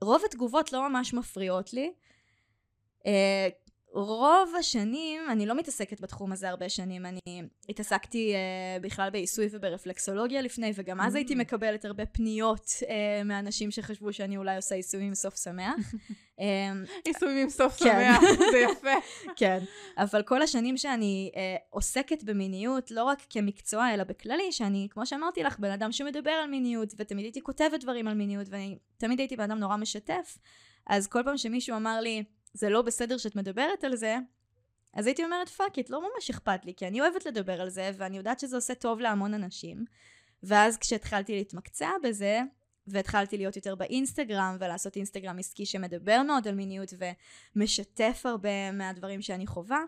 [0.00, 1.92] רוב התגובות לא ממש מפריעות לי.
[3.00, 3.04] Uh,
[3.94, 7.20] רוב השנים, אני לא מתעסקת בתחום הזה הרבה שנים, אני
[7.68, 11.36] התעסקתי uh, בכלל בעיסוי וברפלקסולוגיה לפני, וגם אז הייתי Mm.
[11.36, 12.84] מקבלת הרבה פניות uh,
[13.24, 15.74] מאנשים שחשבו שאני אולי עושה עיסויים סוף שמח.
[16.38, 16.42] um,
[17.06, 17.84] נישואים עם סוף כן.
[17.84, 18.20] שמח,
[18.52, 18.90] זה יפה.
[19.40, 19.58] כן,
[19.98, 25.42] אבל כל השנים שאני אה, עוסקת במיניות, לא רק כמקצוע, אלא בכללי, שאני, כמו שאמרתי
[25.42, 29.36] לך, בן אדם שמדבר על מיניות, ותמיד הייתי כותבת דברים על מיניות, ואני תמיד הייתי
[29.36, 30.38] בן אדם נורא משתף,
[30.86, 32.24] אז כל פעם שמישהו אמר לי,
[32.54, 34.16] זה לא בסדר שאת מדברת על זה,
[34.94, 37.90] אז הייתי אומרת, fuck it, לא ממש אכפת לי, כי אני אוהבת לדבר על זה,
[37.96, 39.84] ואני יודעת שזה עושה טוב להמון אנשים.
[40.42, 42.40] ואז כשהתחלתי להתמקצע בזה,
[42.86, 46.94] והתחלתי להיות יותר באינסטגרם, ולעשות אינסטגרם עסקי שמדבר מאוד על מיניות,
[47.56, 49.80] ומשתף הרבה מהדברים שאני חווה,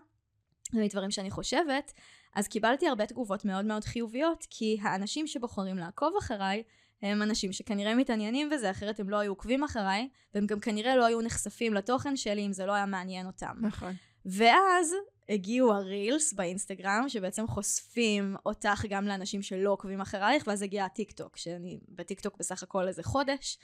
[0.73, 1.93] ומדברים שאני חושבת,
[2.35, 6.63] אז קיבלתי הרבה תגובות מאוד מאוד חיוביות, כי האנשים שבוחרים לעקוב אחריי,
[7.11, 11.05] הם אנשים שכנראה מתעניינים בזה, אחרת הם לא היו עוקבים אחריי, והם גם כנראה לא
[11.05, 13.57] היו נחשפים לתוכן שלי אם זה לא היה מעניין אותם.
[13.61, 13.93] נכון.
[14.25, 14.95] ואז
[15.29, 21.37] הגיעו הרילס באינסטגרם, שבעצם חושפים אותך גם לאנשים שלא עוקבים אחרייך, ואז הגיע הטיק טוק,
[21.37, 23.59] שאני בטיק טוק בסך הכל איזה חודש,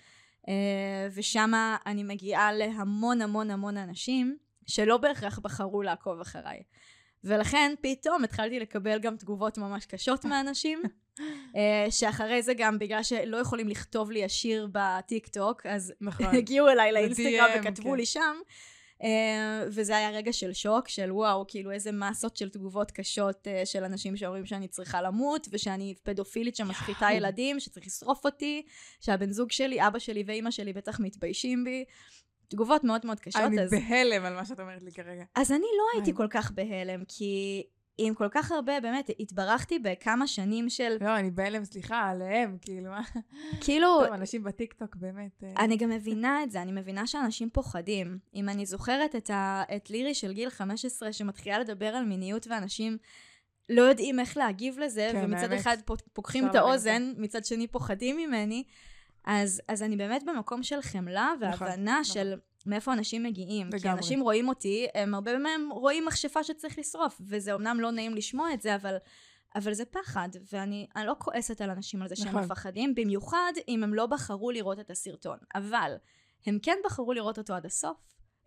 [0.47, 1.51] אה, ושם
[1.85, 6.63] אני מגיעה להמון המון המון אנשים שלא בהכרח בחרו לעקוב אחריי.
[7.23, 10.81] ולכן פתאום התחלתי לקבל גם תגובות ממש קשות מאנשים,
[11.89, 16.25] שאחרי זה גם בגלל שלא יכולים לכתוב לי ישיר בטיק טוק, אז נכון.
[16.37, 17.97] הגיעו אליי לאינסטגרם וכתבו כן.
[17.97, 18.35] לי שם.
[19.01, 19.03] Uh,
[19.67, 23.83] וזה היה רגע של שוק, של וואו, כאילו איזה מסות של תגובות קשות uh, של
[23.83, 27.07] אנשים שאומרים שאני צריכה למות, ושאני פדופילית שמשחיתה.
[27.11, 28.63] ילדים, שצריך לשרוף אותי,
[28.99, 31.85] שהבן זוג שלי, אבא שלי ואימא שלי בטח מתביישים בי.
[32.47, 33.71] תגובות מאוד מאוד קשות, אני אז...
[33.71, 35.23] בהלם על מה שאת אומרת לי כרגע.
[35.35, 36.13] אז אני לא הייתי.
[36.13, 37.63] כל כך בהלם, כי
[38.07, 42.91] עם כל כך הרבה, באמת, התברכתי בכמה שנים של, לא, אני בהלם, סליחה, עליהם, כאילו,
[42.91, 43.01] מה?
[43.61, 45.43] כאילו, טוב, אנשים בטיקטוק באמת...
[45.43, 48.17] אה, אני גם מבינה את זה, אני מבינה שאנשים פוחדים.
[48.35, 52.97] אם אני זוכרת את, ה, את לירי של גיל 15 שמתחילה לדבר על מיניות ואנשים
[53.69, 55.59] לא יודעים איך להגיב לזה, כן, ומצד האמת.
[55.61, 58.63] אחד פוק- פוקחים את האוזן, מצד שני פוחדים ממני,
[59.25, 62.03] אז, אז אני באמת במקום של חמלה והבנה נכון.
[62.03, 62.33] של
[62.65, 63.71] מאיפה אנשים מגיעים.
[63.71, 63.97] כי לגמרי.
[63.97, 68.53] אנשים רואים אותי, הם הרבה מהם רואים מכשפה שצריך לשרוף, וזה אומנם לא נעים לשמוע
[68.53, 68.95] את זה, אבל...
[69.55, 72.43] אבל זה פחד, ואני אני לא כועסת על אנשים על זה שהם נכון.
[72.43, 75.37] מפחדים, במיוחד אם הם לא בחרו לראות את הסרטון.
[75.55, 75.95] אבל
[76.45, 77.97] הם כן בחרו לראות אותו עד הסוף,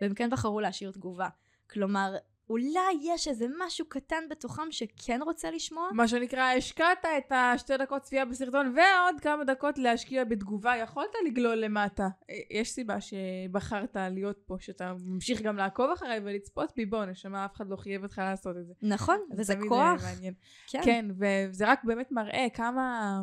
[0.01, 1.29] והם כן בחרו להשאיר תגובה.
[1.71, 2.15] כלומר,
[2.51, 5.89] אולי יש איזה משהו קטן בתוכם שכן רוצה לשמוע?
[5.93, 11.55] מה שנקרא, השקעת את השתי דקות צפייה בסרטון ועוד כמה דקות להשקיע בתגובה, יכולת לגלול
[11.55, 12.09] למטה.
[12.31, 17.45] אה, יש סיבה שבחרת להיות פה, שאתה ממשיך גם לעקוב אחריי ולצפות בי, בוא, נשמה,
[17.45, 18.73] אף אחד לא חייב אותך לעשות את זה.
[18.83, 20.05] נכון, וזה תמיד, כוח.
[20.05, 20.35] אה, מעניין.
[20.67, 20.81] כן.
[20.85, 23.21] כן, וזה רק באמת מראה כמה...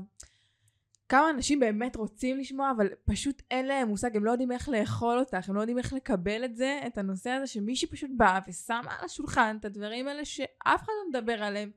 [1.11, 5.19] כמה אנשים באמת רוצים לשמוע, אבל פשוט אין להם מושג, הם לא יודעים איך לאכול
[5.19, 8.95] אותך, הם לא יודעים איך לקבל את זה, את הנושא הזה שמישהי פשוט באה ושמה
[8.99, 11.71] על השולחן את הדברים האלה שאף אחד לא מדבר עליהם,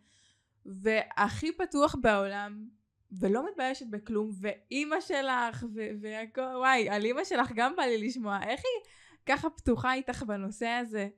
[0.67, 2.69] והכי פתוח בעולם,
[3.13, 5.65] ולא מתביישת בכלום, ואימא שלך,
[6.01, 8.91] והכל, וואי, על אימא שלך גם בא לי לשמוע, איך היא
[9.27, 11.09] ככה פתוחה איתך בנושא הזה?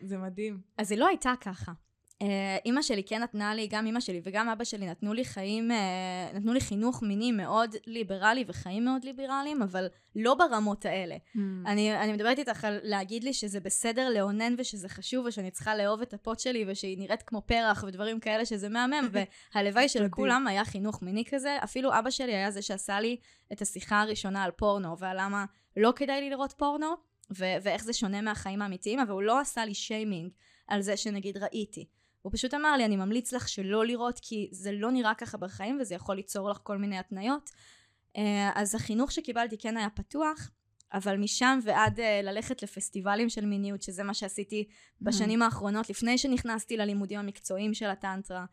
[0.00, 0.60] זה מדהים.
[0.78, 1.72] אז היא לא הייתה ככה.
[2.22, 2.26] Uh,
[2.64, 6.36] אימא שלי כן נתנה לי, גם אימא שלי וגם אבא שלי נתנו לי חיים, uh,
[6.36, 11.16] נתנו לי חינוך מיני מאוד ליברלי וחיים מאוד ליברליים, אבל לא ברמות האלה.
[11.66, 16.00] אני, אני מדברת איתך על להגיד לי שזה בסדר לאונן ושזה חשוב ושאני צריכה לאהוב
[16.00, 19.08] את הפוט שלי ושהיא נראית כמו פרח ודברים כאלה שזה מהמם
[19.54, 19.88] והלוואי.
[19.88, 21.58] שלכולם היה חינוך מיני כזה.
[21.64, 23.16] אפילו אבא שלי היה זה שעשה לי
[23.52, 25.44] את השיחה הראשונה על פורנו ועל למה
[25.76, 26.94] לא כדאי לי לראות פורנו
[27.38, 30.30] ו- ואיך זה שונה מהחיים האמיתיים, אבל הוא לא עשה לי שיימינג
[30.68, 31.95] על זה שנגיד ראיתי.
[32.26, 35.78] הוא פשוט אמר לי, אני ממליץ לך שלא לראות כי זה לא נראה ככה בחיים
[35.80, 37.50] וזה יכול ליצור לך כל מיני התניות.
[38.16, 40.50] אה, אז החינוך שקיבלתי כן היה פתוח,
[40.92, 44.68] אבל משם ועד אה, ללכת לפסטיבלים של מיניות, שזה מה שעשיתי
[45.00, 48.44] בשנים האחרונות, לפני שנכנסתי ללימודים המקצועיים של הטנטרה.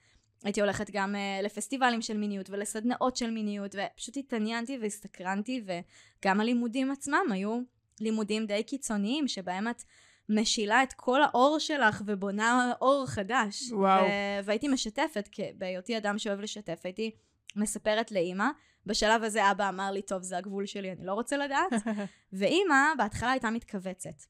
[0.43, 6.91] הייתי הולכת גם uh, לפסטיבלים של מיניות ולסדנאות של מיניות, ופשוט התעניינתי והסתקרנתי, וגם הלימודים
[6.91, 7.59] עצמם היו
[8.01, 9.83] לימודים די קיצוניים, שבהם את
[10.29, 13.71] משילה את כל האור שלך ובונה אור חדש.
[13.71, 14.03] וואו.
[14.03, 17.11] ו- והייתי משתפת, כי בהיותי אדם שאוהב לשתף, הייתי
[17.55, 18.47] מספרת לאימא.
[18.85, 21.73] בשלב הזה אבא אמר לי, טוב, זה הגבול שלי, אני לא רוצה לדעת.
[22.33, 24.23] ואימא בהתחלה הייתה מתכווצת.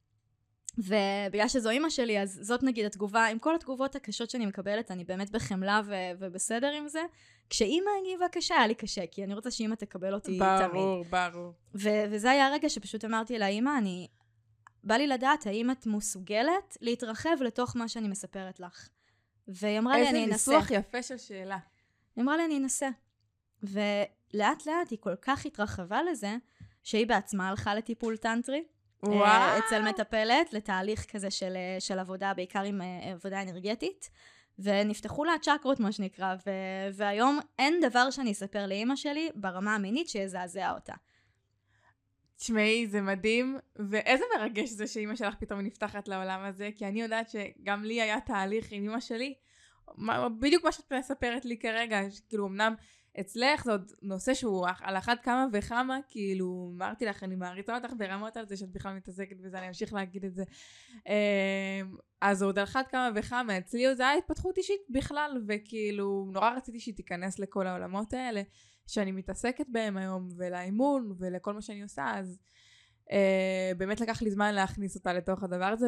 [0.77, 5.03] ובגלל שזו אימא שלי, אז זאת נגיד התגובה, עם כל התגובות הקשות שאני מקבלת, אני
[5.03, 7.01] באמת בחמלה ו- ובסדר עם זה.
[7.49, 10.71] כשאימא הגיבה קשה, היה לי קשה, כי אני רוצה שאימא תקבל אותי תמיד.
[10.71, 11.53] ברור, ברור.
[11.75, 14.07] ו- וזה היה הרגע שפשוט אמרתי לה, אימא, אני...
[14.83, 18.89] בא לי לדעת האם את מסוגלת להתרחב לתוך מה שאני מספרת לך.
[19.47, 20.51] והיא אמרה לי, אני איזה אנסה.
[20.51, 21.57] ניסוח יפה של שאלה.
[22.15, 22.89] היא אמרה לי, אני אנסה.
[23.63, 26.35] ולאט לאט היא כל כך התרחבה לזה,
[26.83, 28.63] שהיא בעצמה הלכה לטיפול טנטרי,
[29.03, 29.59] וואו.
[29.59, 32.81] אצל מטפלת, לתהליך כזה של, של עבודה, בעיקר עם
[33.13, 34.09] עבודה אנרגטית.
[34.59, 40.09] ונפתחו לה הצ'קרות, מה שנקרא, ו- והיום אין דבר שאני אספר לאימא שלי ברמה המינית
[40.09, 40.93] שיזעזע אותה.
[42.43, 47.29] תשמעי, זה מדהים, ואיזה מרגש זה שאימא שלך פתאום נפתחת לעולם הזה, כי אני יודעת
[47.29, 49.33] שגם לי היה תהליך עם אימא שלי,
[50.39, 52.73] בדיוק מה שאת מספרת לי כרגע, כאילו אמנם
[53.19, 57.93] אצלך זה עוד נושא שהוא על אחת כמה וכמה, כאילו אמרתי לך, אני מעריצה אותך
[57.97, 60.43] ברמות על זה שאת בכלל מתעסקת בזה, אני אמשיך להגיד את זה.
[61.07, 66.49] אמ, אז עוד על אחת כמה וכמה, אצלי זה היה התפתחות אישית בכלל, וכאילו נורא
[66.49, 68.41] רציתי שהיא תיכנס לכל העולמות האלה.
[68.87, 72.39] שאני מתעסקת בהם היום, ולאימון, ולכל מה שאני עושה, אז
[73.11, 75.87] אה, באמת לקח לי זמן להכניס אותה לתוך הדבר הזה,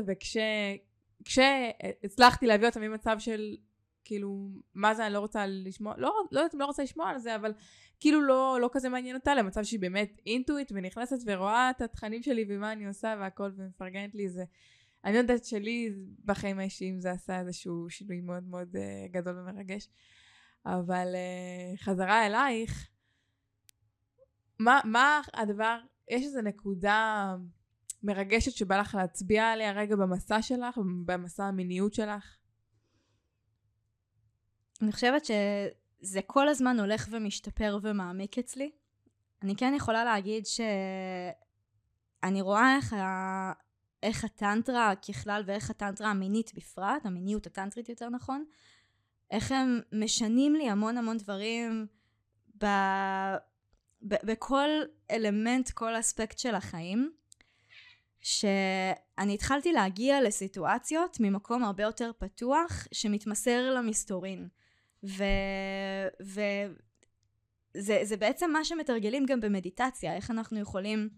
[1.22, 3.56] וכשהצלחתי להביא אותה ממצב של,
[4.04, 7.18] כאילו, מה זה, אני לא רוצה לשמוע, לא, לא יודעת אם לא רוצה לשמוע על
[7.18, 7.54] זה, אבל
[8.00, 12.46] כאילו לא, לא כזה מעניין אותה, למצב שהיא באמת אינטואיט ונכנסת ורואה את התכנים שלי
[12.50, 14.44] ומה אני עושה והכל ומפרגנת לי, זה...
[15.06, 15.94] אני יודעת שלי
[16.26, 19.90] בחיים האישיים זה עשה איזשהו שינוי מאוד מאוד uh, גדול ומרגש.
[20.66, 22.90] אבל uh, חזרה אלייך,
[24.60, 25.80] מה, מה הדבר,
[26.12, 27.36] יש איזו נקודה
[28.04, 32.38] מרגשת שבא לך להצביע עליה רגע במסע שלך, במסע המיניות שלך?
[34.82, 38.72] אני חושבת שזה כל הזמן הולך ומשתפר ומעמיק אצלי.
[39.42, 43.54] אני כן יכולה להגיד שאני רואה איך, ה...
[44.04, 48.46] איך הטנטרה ככלל ואיך הטנטרה המינית בפרט, המיניות הטנטרית יותר נכון,
[49.32, 51.88] איך הם משנים לי המון המון דברים
[52.64, 52.66] ב...
[54.08, 54.16] ב...
[54.24, 54.70] בכל
[55.12, 57.12] אלמנט, כל אספקט של החיים,
[58.22, 64.48] שאני התחלתי להגיע לסיטואציות ממקום הרבה יותר פתוח שמתמסר למסתורין.
[65.04, 65.24] ו...
[66.24, 66.42] ו...
[67.78, 71.10] זה, זה בעצם מה שמתרגלים גם במדיטציה, איך אנחנו יכולים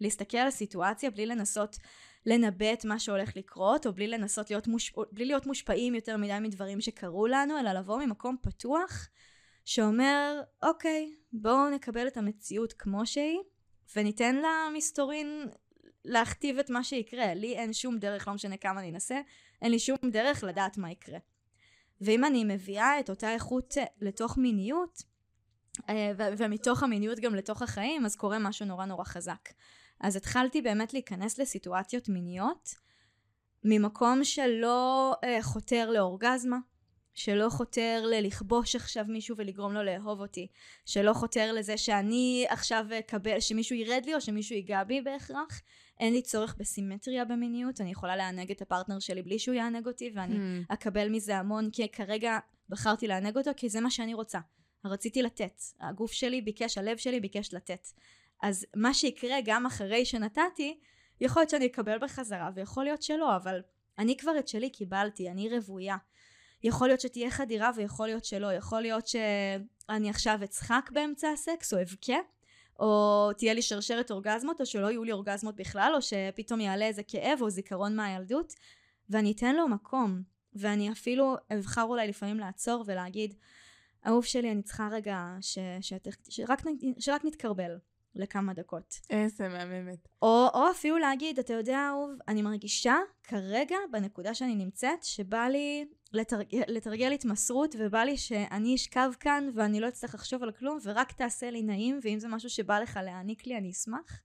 [0.00, 1.76] להסתכל על הסיטואציה בלי לנסות
[2.26, 4.92] לנבא את מה שהולך לקרות, או בלי לנסות להיות, מוש...
[5.12, 9.08] בלי להיות מושפעים יותר מדי מדברים שקרו לנו, אלא לבוא ממקום פתוח,
[9.64, 13.38] שאומר, אוקיי, בואו נקבל את המציאות כמו שהיא,
[13.96, 15.48] וניתן למסתורין
[16.04, 17.34] להכתיב את מה שיקרה.
[17.34, 19.20] לי אין שום דרך, לא משנה כמה אני אנסה,
[19.62, 21.18] אין לי שום דרך לדעת מה יקרה.
[22.00, 25.02] ואם אני מביאה את אותה איכות לתוך מיניות,
[25.88, 29.48] אה, ומתוך המיניות גם לתוך החיים, אז קורה משהו נורא נורא חזק.
[30.00, 32.74] אז התחלתי באמת להיכנס לסיטואציות מיניות
[33.64, 36.58] ממקום שלא אה, חותר לאורגזמה,
[37.14, 40.46] שלא חותר ללכבוש עכשיו מישהו ולגרום לו לאהוב אותי,
[40.86, 45.60] שלא חותר לזה שאני עכשיו אקבל, שמישהו ירד לי או שמישהו ייגע בי בהכרח.
[46.00, 50.10] אין לי צורך בסימטריה במיניות, אני יכולה לענג את הפרטנר שלי בלי שהוא יענג אותי
[50.14, 50.74] ואני hmm.
[50.74, 52.38] אקבל מזה המון כי כרגע
[52.68, 54.38] בחרתי לענג אותו כי זה מה שאני רוצה.
[54.84, 57.88] רציתי לתת, הגוף שלי ביקש, הלב שלי ביקש לתת.
[58.44, 60.80] אז מה שיקרה גם אחרי שנתתי,
[61.20, 63.60] יכול להיות שאני אקבל בחזרה ויכול להיות שלא, אבל
[63.98, 65.96] אני כבר את שלי קיבלתי, אני רוויה.
[66.62, 71.82] יכול להיות שתהיה חדירה ויכול להיות שלא, יכול להיות שאני עכשיו אצחק באמצע הסקס או
[71.82, 72.16] אבכה,
[72.80, 77.02] או תהיה לי שרשרת אורגזמות, או שלא יהיו לי אורגזמות בכלל, או שפתאום יעלה איזה
[77.02, 78.52] כאב או זיכרון מהילדות,
[79.10, 80.22] ואני אתן לו מקום,
[80.54, 83.34] ואני אפילו אבחר אולי לפעמים לעצור ולהגיד,
[84.06, 85.58] אהוב שלי, אני צריכה רגע ש...
[85.80, 86.08] שת...
[86.28, 86.62] שרק,
[86.98, 87.76] שרק נתקרבל.
[88.16, 89.00] לכמה דקות.
[89.10, 90.08] איזה מהממת.
[90.22, 95.86] או, או אפילו להגיד, אתה יודע, אהוב, אני מרגישה כרגע, בנקודה שאני נמצאת, שבא לי
[96.12, 101.12] לתרגל, לתרגל התמסרות, ובא לי שאני אשכב כאן ואני לא אצטרך לחשוב על כלום, ורק
[101.12, 104.20] תעשה לי נעים, ואם זה משהו שבא לך להעניק לי, אני אשמח.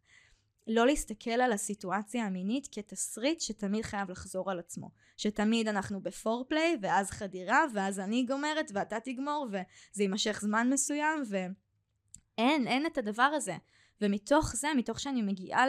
[0.68, 4.90] לא להסתכל על הסיטואציה המינית כתסריט שתמיד חייב לחזור על עצמו.
[5.18, 12.68] שתמיד אנחנו בפורפליי, ואז חדירה, ואז אני גומרת, ואתה תגמור, וזה יימשך זמן מסוים, ואין,
[12.68, 13.56] אין את הדבר הזה.
[14.02, 15.66] ומתוך זה, מתוך שאני מגיעה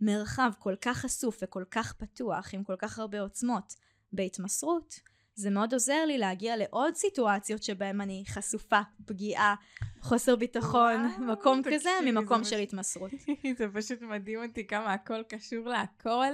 [0.00, 3.74] למרחב כל כך חשוף וכל כך פתוח, עם כל כך הרבה עוצמות,
[4.12, 5.00] בהתמסרות,
[5.34, 9.54] זה מאוד עוזר לי להגיע לעוד סיטואציות שבהן אני חשופה, פגיעה,
[10.00, 13.10] חוסר ביטחון, וואו, מקום כזה, ממקום של התמסרות.
[13.58, 16.32] זה פשוט מדהים אותי כמה הכל קשור להכל,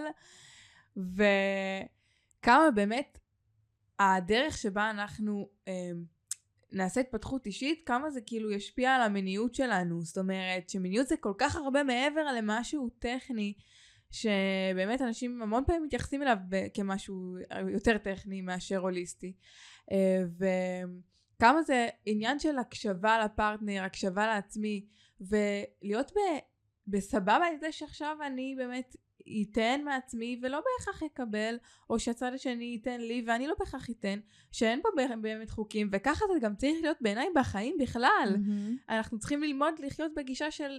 [0.96, 3.18] וכמה באמת
[3.98, 5.72] הדרך שבה אנחנו אה,
[6.72, 10.02] נעשה התפתחות אישית, כמה זה כאילו ישפיע על המיניות שלנו.
[10.02, 13.54] זאת אומרת, שמיניות זה כל כך הרבה מעבר למשהו טכני,
[14.10, 16.36] שבאמת אנשים המון פעמים מתייחסים אליו
[16.74, 17.36] כמשהו
[17.68, 19.32] יותר טכני מאשר הוליסטי.
[19.92, 20.22] אה,
[21.36, 24.86] וכמה זה עניין של הקשבה לפרטנר, הקשבה לעצמי,
[25.20, 26.18] ולהיות ב...
[26.86, 28.96] בסבבה עם זה שעכשיו אני באמת
[29.26, 31.58] ייתן מעצמי ולא בהכרח יקבל,
[31.90, 34.18] או שהצד השני ייתן לי ואני לא בהכרח ייתן,
[34.52, 34.88] שאין פה
[35.20, 38.34] באמת חוקים, וככה זה גם צריך להיות בעיניי בחיים בכלל.
[38.34, 38.92] Mm-hmm.
[38.94, 40.78] אנחנו צריכים ללמוד לחיות בגישה של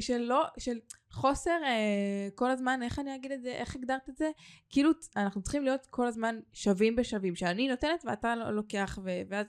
[0.00, 0.78] של לא, של
[1.10, 4.30] חוסר אה, כל הזמן, איך אני אגיד את זה, איך הגדרת את זה?
[4.68, 9.46] כאילו אנחנו צריכים להיות כל הזמן שווים בשווים, שאני נותנת ואתה לא לוקח, ו- ואז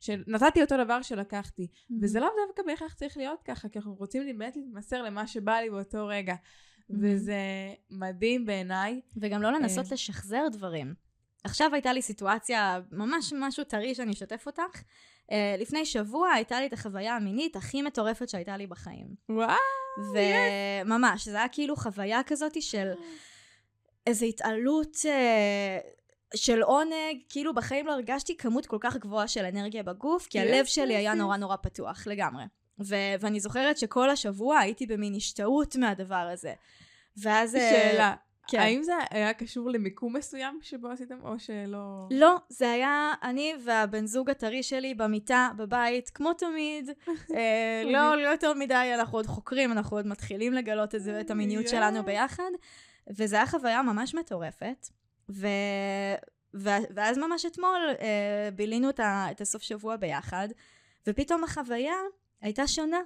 [0.00, 1.68] שנתתי אותו דבר שלקחתי.
[1.72, 1.94] Mm-hmm.
[2.02, 5.70] וזה לאו דווקא בהכרח צריך להיות ככה, כי אנחנו רוצים באמת להתמסר למה שבא לי
[5.70, 6.34] באותו רגע.
[6.90, 7.38] וזה
[7.90, 9.00] מדהים בעיניי.
[9.16, 9.92] וגם לא לנסות אה...
[9.92, 10.94] לשחזר דברים.
[11.44, 14.82] עכשיו הייתה לי סיטואציה, ממש משהו טרי שאני אשתף אותך.
[15.30, 19.06] Uh, לפני שבוע הייתה לי את החוויה המינית הכי מטורפת שהייתה לי בחיים.
[19.28, 19.56] וואו!
[20.14, 22.92] וממש, זה היה כאילו חוויה כזאת של
[24.06, 29.82] איזו התעלות uh, של עונג, כאילו בחיים לא הרגשתי כמות כל כך גבוהה של אנרגיה
[29.82, 32.44] בגוף, כי הלב שלי היה נורא נורא פתוח לגמרי.
[32.80, 36.52] ו- ואני זוכרת שכל השבוע הייתי במין השתאות מהדבר הזה.
[37.16, 37.54] ואז...
[37.54, 38.14] אה, שאלה.
[38.50, 38.58] כן.
[38.58, 42.06] האם זה היה קשור למיקום מסוים שבו עשיתם, או שלא...
[42.10, 46.90] לא, זה היה אני והבן זוג הטרי שלי במיטה, בבית, כמו תמיד.
[47.34, 51.30] אה, לא, לא יותר מדי, אנחנו עוד חוקרים, אנחנו עוד מתחילים לגלות את זה, את
[51.30, 52.50] המיניות שלנו ביחד.
[53.10, 54.88] וזו הייתה חוויה ממש מטורפת.
[55.30, 55.46] ו...
[56.94, 59.26] ואז ממש אתמול אה, בילינו את, ה...
[59.30, 60.48] את הסוף שבוע ביחד,
[61.06, 61.94] ופתאום החוויה
[62.40, 63.00] הייתה שונה.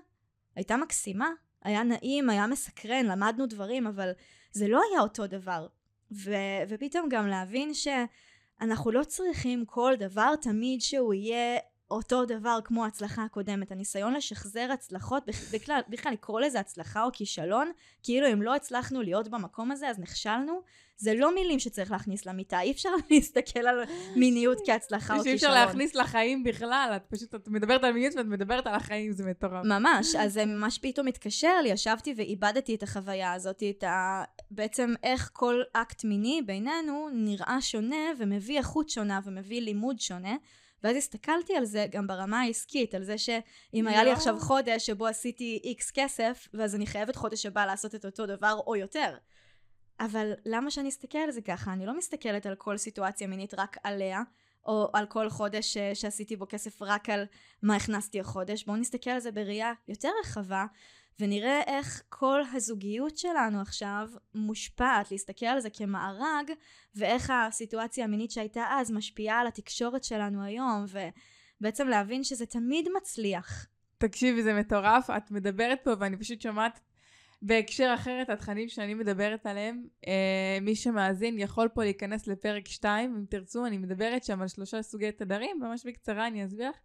[0.56, 1.30] הייתה מקסימה,
[1.62, 4.10] היה נעים, היה מסקרן, למדנו דברים, אבל
[4.52, 5.66] זה לא היה אותו דבר.
[6.12, 11.58] ו- ופתאום גם להבין שאנחנו לא צריכים כל דבר תמיד שהוא יהיה
[11.90, 13.72] אותו דבר כמו ההצלחה הקודמת.
[13.72, 15.22] הניסיון לשחזר הצלחות,
[15.52, 17.72] בכלל, בכלל לקרוא לזה הצלחה או כישלון,
[18.02, 20.62] כאילו אם לא הצלחנו להיות במקום הזה אז נכשלנו,
[21.02, 23.84] זה לא מילים שצריך להכניס למיטה, אי אפשר להסתכל על
[24.16, 25.32] מיניות כהצלחה או כישלון.
[25.32, 29.12] אי אפשר להכניס לחיים בכלל, את פשוט, את מדברת על מיניות ואת מדברת על החיים,
[29.12, 29.64] זה מטורף.
[29.64, 34.24] ממש, אז זה ממש פתאום התקשר לי, ישבתי ואיבדתי את החוויה הזאת, את ה...
[34.50, 40.36] בעצם איך כל אקט מיני בינינו נראה שונה ומביא איכות שונה ומביא לימוד שונה.
[40.84, 45.06] ואז הסתכלתי על זה גם ברמה העסקית, על זה שאם היה לי עכשיו חודש שבו
[45.06, 49.14] עשיתי איקס כסף, ואז אני חייבת חודש הבא לעשות את אותו דבר או יותר.
[50.00, 51.72] אבל למה שאני אסתכל על זה ככה?
[51.72, 54.22] אני לא מסתכלת על כל סיטואציה מינית רק עליה,
[54.66, 57.24] או על כל חודש ש- שעשיתי בו כסף רק על
[57.62, 58.64] מה הכנסתי החודש.
[58.64, 60.66] בואו נסתכל על זה בראייה יותר רחבה,
[61.20, 66.50] ונראה איך כל הזוגיות שלנו עכשיו מושפעת, להסתכל על זה כמארג,
[66.94, 70.84] ואיך הסיטואציה המינית שהייתה אז משפיעה על התקשורת שלנו היום,
[71.60, 73.66] ובעצם להבין שזה תמיד מצליח.
[73.98, 76.80] תקשיבי, זה מטורף, את מדברת פה ואני פשוט שומעת
[77.42, 79.86] בהקשר אחר את התכנים שאני מדברת עליהם.
[80.06, 84.82] אה, מי שמאזין יכול פה להיכנס לפרק 2, אם תרצו, אני מדברת שם על שלושה
[84.82, 86.76] סוגי תדרים, ממש בקצרה אני אסביר לך.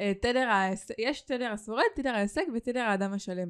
[0.00, 3.48] אה, תדר ההישג, יש תדר השורד, תדר ההישג ותדר האדם השלם.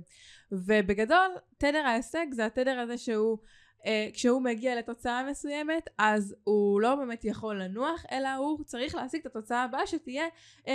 [0.53, 3.39] ובגדול, תדר ההישג זה התדר הזה שהוא...
[3.83, 9.21] Uh, כשהוא מגיע לתוצאה מסוימת, אז הוא לא באמת יכול לנוח, אלא הוא צריך להשיג
[9.21, 10.25] את התוצאה הבאה שתהיה
[10.65, 10.71] uh,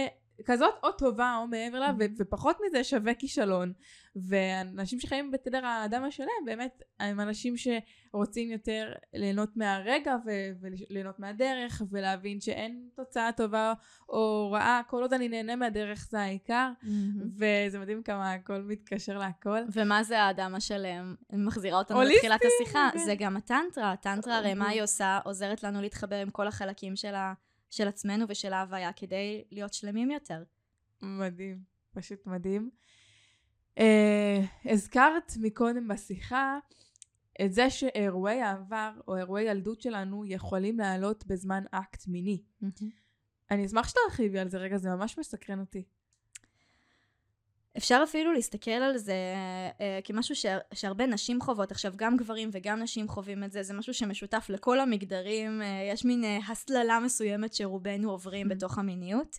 [0.45, 2.13] כזאת או טובה או מעבר לה, mm-hmm.
[2.19, 3.73] ופחות מזה שווה כישלון.
[4.15, 11.81] ואנשים שחיים בתדר האדם השלם באמת הם אנשים שרוצים יותר ליהנות מהרגע ו- וליהנות מהדרך
[11.91, 13.73] ולהבין שאין תוצאה טובה
[14.09, 16.71] או רעה, כל עוד אני נהנה מהדרך זה העיקר.
[17.37, 19.59] וזה מדהים כמה הכל מתקשר להכל.
[19.73, 21.15] ומה זה האדם השלם?
[21.33, 22.97] אני מחזירה אותנו לתחילת השיחה, okay.
[22.97, 25.19] זה גם הטנטרה, הטנטרה הרי מה היא עושה?
[25.23, 27.33] עוזרת לנו להתחבר עם כל החלקים של ה...
[27.69, 30.43] של עצמנו ושל ההוויה כדי להיות שלמים יותר.
[31.01, 31.63] מדהים,
[31.93, 32.69] פשוט מדהים.
[33.79, 33.81] Uh,
[34.65, 36.59] הזכרת מקודם בשיחה
[37.41, 42.43] את זה שאירועי העבר או אירועי ילדות שלנו יכולים לעלות בזמן אקט מיני.
[42.63, 42.85] Mm-hmm.
[43.51, 45.83] אני אשמח שתרחיבי על זה רגע, זה ממש מסקרן אותי.
[47.77, 49.15] אפשר אפילו להסתכל על זה
[49.77, 53.73] uh, כמשהו ש, שהרבה נשים חוות, עכשיו גם גברים וגם נשים חווים את זה, זה
[53.73, 58.55] משהו שמשותף לכל המגדרים, uh, יש מין הסללה מסוימת שרובנו עוברים mm-hmm.
[58.55, 59.37] בתוך המיניות,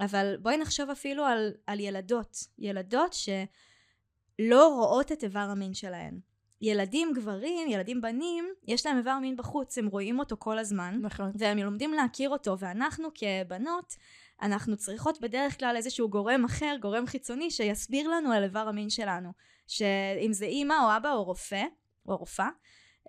[0.00, 6.20] אבל בואי נחשוב אפילו על, על ילדות, ילדות שלא רואות את איבר המין שלהן.
[6.62, 11.30] ילדים גברים, ילדים בנים, יש להם איבר מין בחוץ, הם רואים אותו כל הזמן, נכון.
[11.34, 13.96] והם לומדים להכיר אותו, ואנחנו כבנות,
[14.42, 19.32] אנחנו צריכות בדרך כלל איזשהו גורם אחר, גורם חיצוני, שיסביר לנו על איבר המין שלנו.
[19.66, 21.64] שאם זה אימא או אבא או רופא,
[22.08, 22.48] או רופאה,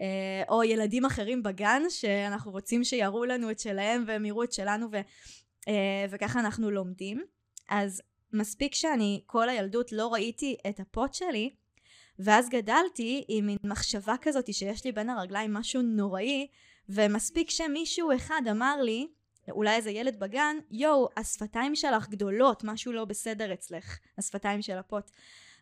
[0.01, 4.87] אה, או ילדים אחרים בגן, שאנחנו רוצים שיראו לנו את שלהם והם יראו את שלנו,
[4.91, 4.95] ו,
[5.67, 7.23] אה, וככה אנחנו לומדים.
[7.69, 8.01] אז
[8.33, 11.49] מספיק שאני כל הילדות לא ראיתי את הפוט שלי,
[12.19, 16.47] ואז גדלתי עם מין מחשבה כזאת שיש לי בין הרגליים משהו נוראי,
[16.89, 19.07] ומספיק שמישהו אחד אמר לי,
[19.51, 25.11] אולי איזה ילד בגן, יואו, השפתיים שלך גדולות, משהו לא בסדר אצלך, השפתיים של הפוט.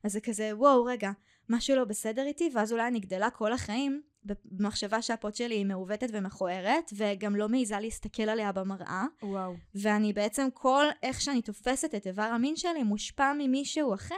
[0.03, 1.11] אז זה כזה, וואו, רגע,
[1.49, 6.07] משהו לא בסדר איתי, ואז אולי אני גדלה כל החיים במחשבה שהפוט שלי היא מעוותת
[6.13, 9.05] ומכוערת, וגם לא מעיזה להסתכל עליה במראה.
[9.23, 9.53] וואו.
[9.75, 14.15] ואני בעצם, כל איך שאני תופסת את איבר המין שלי מושפע ממישהו אחר,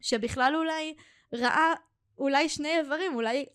[0.00, 0.94] שבכלל אולי
[1.32, 1.74] ראה
[2.18, 3.46] אולי שני איברים, אולי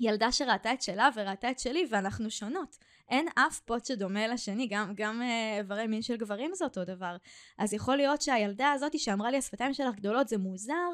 [0.00, 2.76] ילדה שראתה את שלה וראתה את שלי ואנחנו שונות.
[3.14, 7.16] אין אף פוט שדומה לשני, גם, גם אה, איברי מין של גברים זה אותו דבר.
[7.58, 10.90] אז יכול להיות שהילדה הזאת שאמרה לי השפתיים שלך גדולות זה מוזר,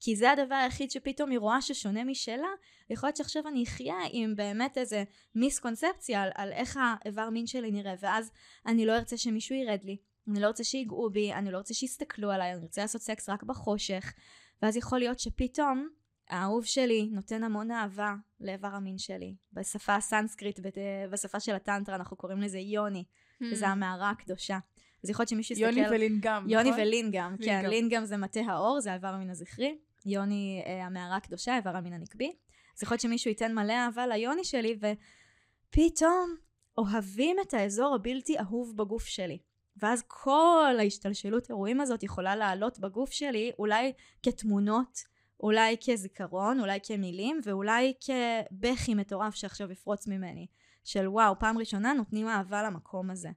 [0.00, 2.48] כי זה הדבר היחיד שפתאום היא רואה ששונה משלה,
[2.90, 5.04] יכול להיות שעכשיו אני אחיה עם באמת איזה
[5.34, 8.30] מיסקונספציה על, על איך האיבר מין שלי נראה, ואז
[8.66, 9.96] אני לא ארצה שמישהו ירד לי,
[10.28, 13.42] אני לא רוצה שיגעו בי, אני לא רוצה שיסתכלו עליי, אני רוצה לעשות סקס רק
[13.42, 14.12] בחושך,
[14.62, 15.88] ואז יכול להיות שפתאום
[16.30, 19.34] האהוב שלי נותן המון אהבה לאיבר המין שלי.
[19.52, 20.60] בשפה הסנסקריט,
[21.10, 23.44] בשפה של הטנטרה, אנחנו קוראים לזה יוני, hmm.
[23.52, 24.58] וזה המערה הקדושה.
[25.04, 25.76] אז יכול להיות שמישהו יסתכל...
[25.76, 26.82] יוני ולינגם, יוני נכון?
[26.82, 27.66] ולינגם, כן.
[27.66, 29.78] לינגם זה מטה האור, זה האיבר המין הזכרי.
[30.06, 32.32] יוני אה, המערה הקדושה, איבר המין הנקבי.
[32.76, 36.36] אז יכול להיות שמישהו ייתן מלא אהבה ליוני שלי, ופתאום
[36.78, 39.38] אוהבים את האזור הבלתי אהוב בגוף שלי.
[39.76, 44.98] ואז כל ההשתלשלות אירועים הזאת יכולה לעלות בגוף שלי, אולי כתמונות,
[45.42, 50.46] אולי כזיכרון, אולי כמילים, ואולי כבכי מטורף שעכשיו יפרוץ ממני.
[50.84, 53.28] של וואו, פעם ראשונה נותנים אהבה למקום הזה.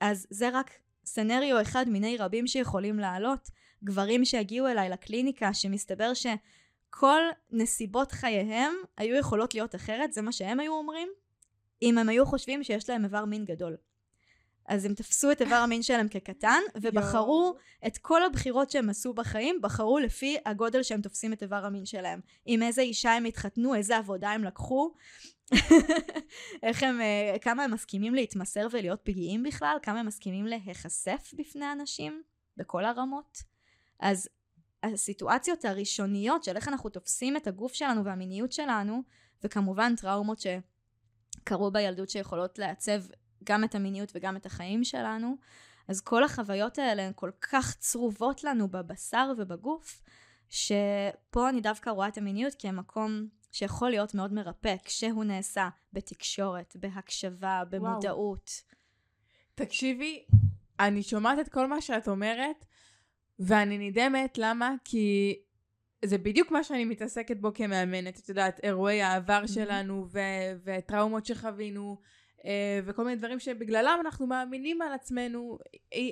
[0.00, 0.70] אז זה רק
[1.04, 3.48] סנריו אחד מיני רבים שיכולים לעלות.
[3.84, 7.20] גברים שהגיעו אליי לקליניקה, שמסתבר שכל
[7.50, 11.08] נסיבות חייהם היו יכולות להיות אחרת, זה מה שהם היו אומרים,
[11.82, 13.76] אם הם היו חושבים שיש להם איבר מין גדול.
[14.68, 17.54] אז הם תפסו את איבר המין שלהם כקטן, ובחרו
[17.86, 22.20] את כל הבחירות שהם עשו בחיים, בחרו לפי הגודל שהם תופסים את איבר המין שלהם.
[22.46, 24.94] עם איזה אישה הם התחתנו, איזה עבודה הם לקחו,
[26.62, 31.72] איך הם, אה, כמה הם מסכימים להתמסר ולהיות פגיעים בכלל, כמה הם מסכימים להיחשף בפני
[31.72, 32.22] אנשים,
[32.56, 33.38] בכל הרמות.
[34.00, 34.28] אז
[34.82, 39.02] הסיטואציות הראשוניות של איך אנחנו תופסים את הגוף שלנו והמיניות שלנו,
[39.44, 43.02] וכמובן טראומות שקרו בילדות שיכולות לעצב
[43.44, 45.36] גם את המיניות וגם את החיים שלנו,
[45.88, 50.02] אז כל החוויות האלה הן כל כך צרובות לנו בבשר ובגוף,
[50.48, 57.62] שפה אני דווקא רואה את המיניות כמקום שיכול להיות מאוד מרפא כשהוא נעשה בתקשורת, בהקשבה,
[57.70, 58.50] במודעות.
[58.50, 58.78] וואו.
[59.54, 60.24] תקשיבי,
[60.80, 62.64] אני שומעת את כל מה שאת אומרת,
[63.38, 64.74] ואני נדהמת, למה?
[64.84, 65.38] כי
[66.04, 69.52] זה בדיוק מה שאני מתעסקת בו כמאמנת, את יודעת, אירועי העבר mm-hmm.
[69.52, 70.20] שלנו ו-
[70.64, 72.00] וטראומות שחווינו,
[72.84, 75.58] וכל מיני דברים שבגללם אנחנו מאמינים על עצמנו,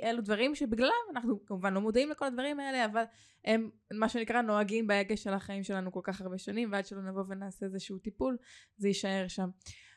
[0.02, 3.04] אלו דברים שבגללם אנחנו כמובן לא מודעים לכל הדברים האלה, אבל
[3.44, 7.22] הם מה שנקרא נוהגים בהגה של החיים שלנו כל כך הרבה שנים, ועד שלא נבוא
[7.28, 8.36] ונעשה איזשהו טיפול,
[8.76, 9.48] זה יישאר שם.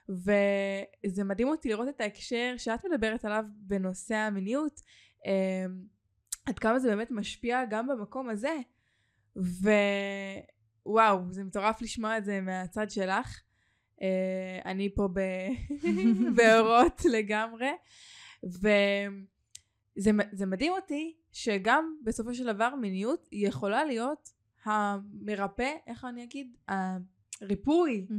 [0.09, 4.81] וזה מדהים אותי לראות את ההקשר שאת מדברת עליו בנושא המיניות,
[5.25, 5.65] אה,
[6.45, 8.57] עד כמה זה באמת משפיע גם במקום הזה.
[10.85, 13.41] ווואו, זה מטורף לשמוע את זה מהצד שלך.
[13.99, 14.01] Uh,
[14.65, 15.07] אני פה
[16.35, 17.69] באורות לגמרי.
[18.43, 24.29] וזה מדהים אותי שגם בסופו של דבר מיניות יכולה להיות
[24.65, 26.57] המרפא, איך אני אגיד?
[26.67, 28.13] הריפוי mm-hmm.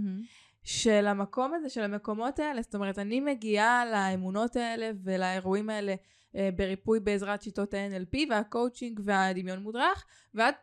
[0.63, 2.63] של המקום הזה, של המקומות האלה.
[2.63, 9.63] זאת אומרת, אני מגיעה לאמונות האלה ולאירועים האלה uh, בריפוי בעזרת שיטות ה-NLP והקואוצ'ינג והדמיון
[9.63, 10.55] מודרך, ואת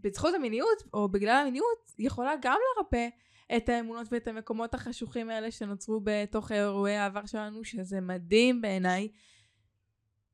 [0.00, 3.08] בזכות המיניות, או בגלל המיניות, יכולה גם לרפא
[3.56, 9.08] את האמונות ואת המקומות החשוכים האלה שנוצרו בתוך אירועי העבר שלנו, שזה מדהים בעיניי.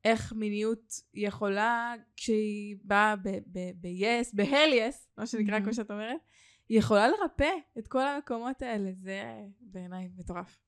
[0.04, 5.62] איך מיניות יכולה, כשהיא באה ב-yes, ב-hell yes, מה שנקרא, mm-hmm.
[5.62, 6.20] כמו שאת אומרת,
[6.68, 8.90] היא יכולה לרפא את כל המקומות האלה.
[8.94, 9.22] זה
[9.60, 10.58] בעיניי מטורף.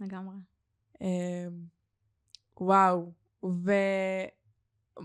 [0.00, 0.36] לגמרי.
[1.00, 1.64] אמ,
[2.60, 3.12] וואו.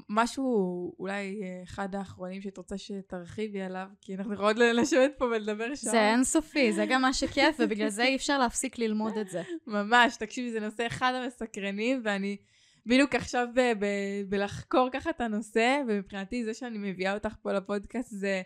[0.09, 5.75] משהו, אולי אה, אחד האחרונים שאת רוצה שתרחיבי עליו, כי אנחנו יכולות לשבת פה ולדבר
[5.75, 5.91] שם.
[5.91, 9.41] זה אינסופי, זה גם מה שכיף, ובגלל זה אי אפשר להפסיק ללמוד את זה.
[9.67, 12.37] ממש, תקשיבי, זה נושא אחד המסקרנים, ואני
[12.85, 18.09] בדיוק עכשיו ב- ב- בלחקור ככה את הנושא, ומבחינתי זה שאני מביאה אותך פה לפודקאסט
[18.11, 18.41] זה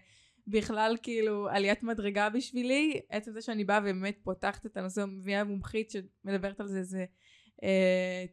[0.48, 3.00] בכלל כאילו עליית מדרגה בשבילי.
[3.10, 7.06] עצם זה שאני באה ובאמת פותחת את הנושא, ומביאה מומחית שמדברת על זה, זה...
[7.64, 8.26] אה,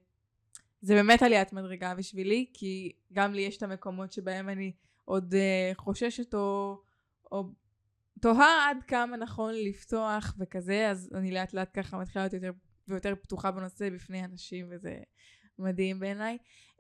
[0.85, 4.73] זה באמת עליית מדרגה בשבילי, כי גם לי יש את המקומות שבהם אני
[5.05, 6.77] עוד uh, חוששת או,
[7.33, 7.45] או
[8.21, 12.51] תוהה עד כמה נכון לפתוח וכזה, אז אני לאט לאט ככה מתחילה להיות יותר
[12.89, 14.99] ויותר פתוחה בנושא בפני אנשים, וזה
[15.59, 16.39] מדהים בעיניי.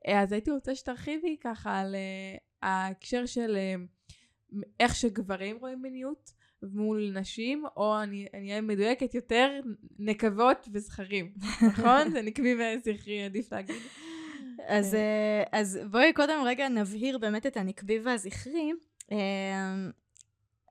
[0.08, 3.56] אה, אז הייתי רוצה שתרחיבי ככה על uh, ההקשר של
[4.80, 6.43] איך שגברים רואים מיניות.
[6.72, 9.60] מול נשים, או אני אהיה מדויקת יותר,
[9.98, 11.32] נקבות וזכרים,
[11.68, 12.10] נכון?
[12.10, 13.76] זה נקבי וזכרי, עדיף להגיד.
[14.66, 14.96] אז, כן.
[14.96, 18.72] אה, אז בואי קודם רגע נבהיר באמת את הנקבי והזכרי.
[19.12, 19.88] אה,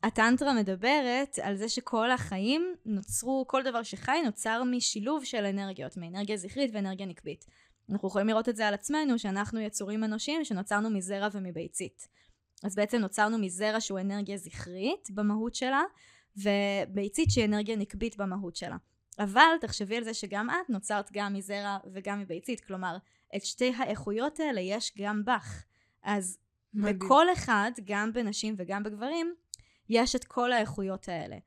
[0.04, 6.38] הטנטרה מדברת על זה שכל החיים נוצרו, כל דבר שחי נוצר משילוב של אנרגיות, מאנרגיה
[6.38, 7.46] זכרית ואנרגיה נקבית.
[7.90, 12.08] אנחנו יכולים לראות את זה על עצמנו, שאנחנו יצורים אנושיים שנוצרנו מזרע ומביצית.
[12.64, 15.84] אז בעצם נוצרנו מזרע שהוא אנרגיה זכרית במהות שלה,
[16.38, 18.78] וביצית שהיא אנרגיה נקבית במהות שלה.
[19.20, 22.98] אבל תחשבי על זה שגם את נוצרת גם מזרע וגם מביצית, כלומר,
[23.36, 25.64] את שתי האיכויות האלה יש גם בך.
[26.04, 26.38] אז
[26.74, 27.00] מדהים.
[27.00, 29.34] בכל אחד, גם בנשים וגם בגברים,
[29.90, 31.38] יש את כל האיכויות האלה.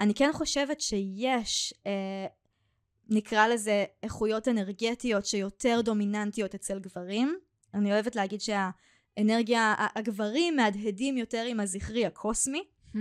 [0.00, 2.26] אני כן חושבת שיש, אה,
[3.08, 7.38] נקרא לזה איכויות אנרגטיות שיותר דומיננטיות אצל גברים.
[7.74, 8.40] אני אוהבת להגיד
[9.16, 12.64] שהאנרגיה, הגברים מהדהדים יותר עם הזכרי הקוסמי,
[12.94, 12.98] hmm.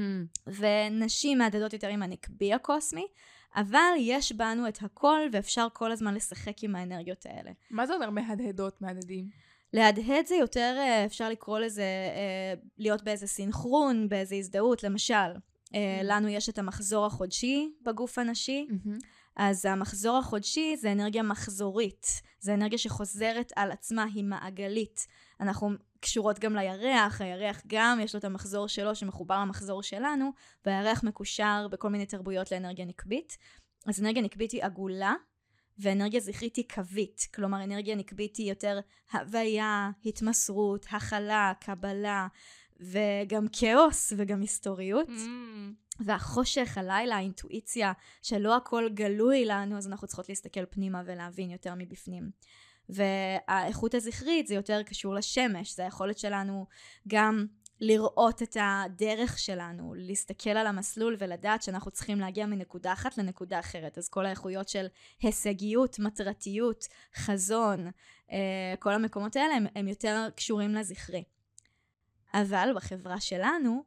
[0.47, 3.07] ונשים מהדהדות יותר עם הנקבי הקוסמי.
[3.55, 7.51] אבל יש בנו את הכל ואפשר כל הזמן לשחק עם האנרגיות האלה.
[7.71, 9.29] מה זה אומר מהדהדות, מהדהדים?
[9.73, 14.83] להדהד זה יותר, אה, אפשר לקרוא לזה, אה, להיות באיזה סינכרון, באיזה הזדהות.
[14.83, 15.77] למשל, mm-hmm.
[16.03, 19.05] לנו יש את המחזור החודשי בגוף הנשי, mm-hmm.
[19.35, 22.07] אז המחזור החודשי זה אנרגיה מחזורית.
[22.39, 25.07] זה אנרגיה שחוזרת על עצמה, היא מעגלית.
[25.39, 25.69] אנחנו
[26.05, 30.31] קשורות גם לירח, הירח גם יש לו את המחזור שלו שמחובר למחזור שלנו,
[30.65, 33.37] והירח מקושר בכל מיני תרבויות לאנרגיה נקבית.
[33.87, 35.13] אז אנרגיה נקבית היא עגולה,
[35.79, 37.27] ואנרגיה זכרית היא קווית.
[37.35, 38.79] כלומר, אנרגיה נקבית היא יותר
[39.13, 42.27] הוויה, התמסרות, הכלה, קבלה,
[42.79, 45.07] וגם כאוס וגם היסטוריות.
[45.07, 45.99] Mm.
[45.99, 52.29] והחושך, הלילה, האינטואיציה, שלא הכל גלוי לנו, אז אנחנו צריכות להסתכל פנימה ולהבין יותר מבפנים.
[52.89, 56.65] והאיכות הזכרית זה יותר קשור לשמש, זה היכולת שלנו
[57.07, 57.45] גם
[57.81, 63.97] לראות את הדרך שלנו, להסתכל על המסלול ולדעת שאנחנו צריכים להגיע מנקודה אחת לנקודה אחרת.
[63.97, 64.87] אז כל האיכויות של
[65.21, 67.91] הישגיות, מטרתיות, חזון,
[68.31, 71.23] אה, כל המקומות האלה הם, הם יותר קשורים לזכרי.
[72.33, 73.83] אבל בחברה שלנו,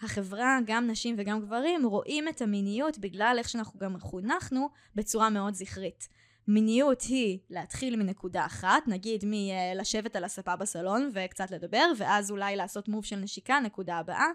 [0.00, 5.54] החברה, גם נשים וגם גברים, רואים את המיניות בגלל איך שאנחנו גם חונכנו בצורה מאוד
[5.54, 6.08] זכרית.
[6.48, 12.88] מיניות היא להתחיל מנקודה אחת, נגיד מלשבת על הספה בסלון וקצת לדבר, ואז אולי לעשות
[12.88, 14.26] מוב של נשיקה, נקודה הבאה.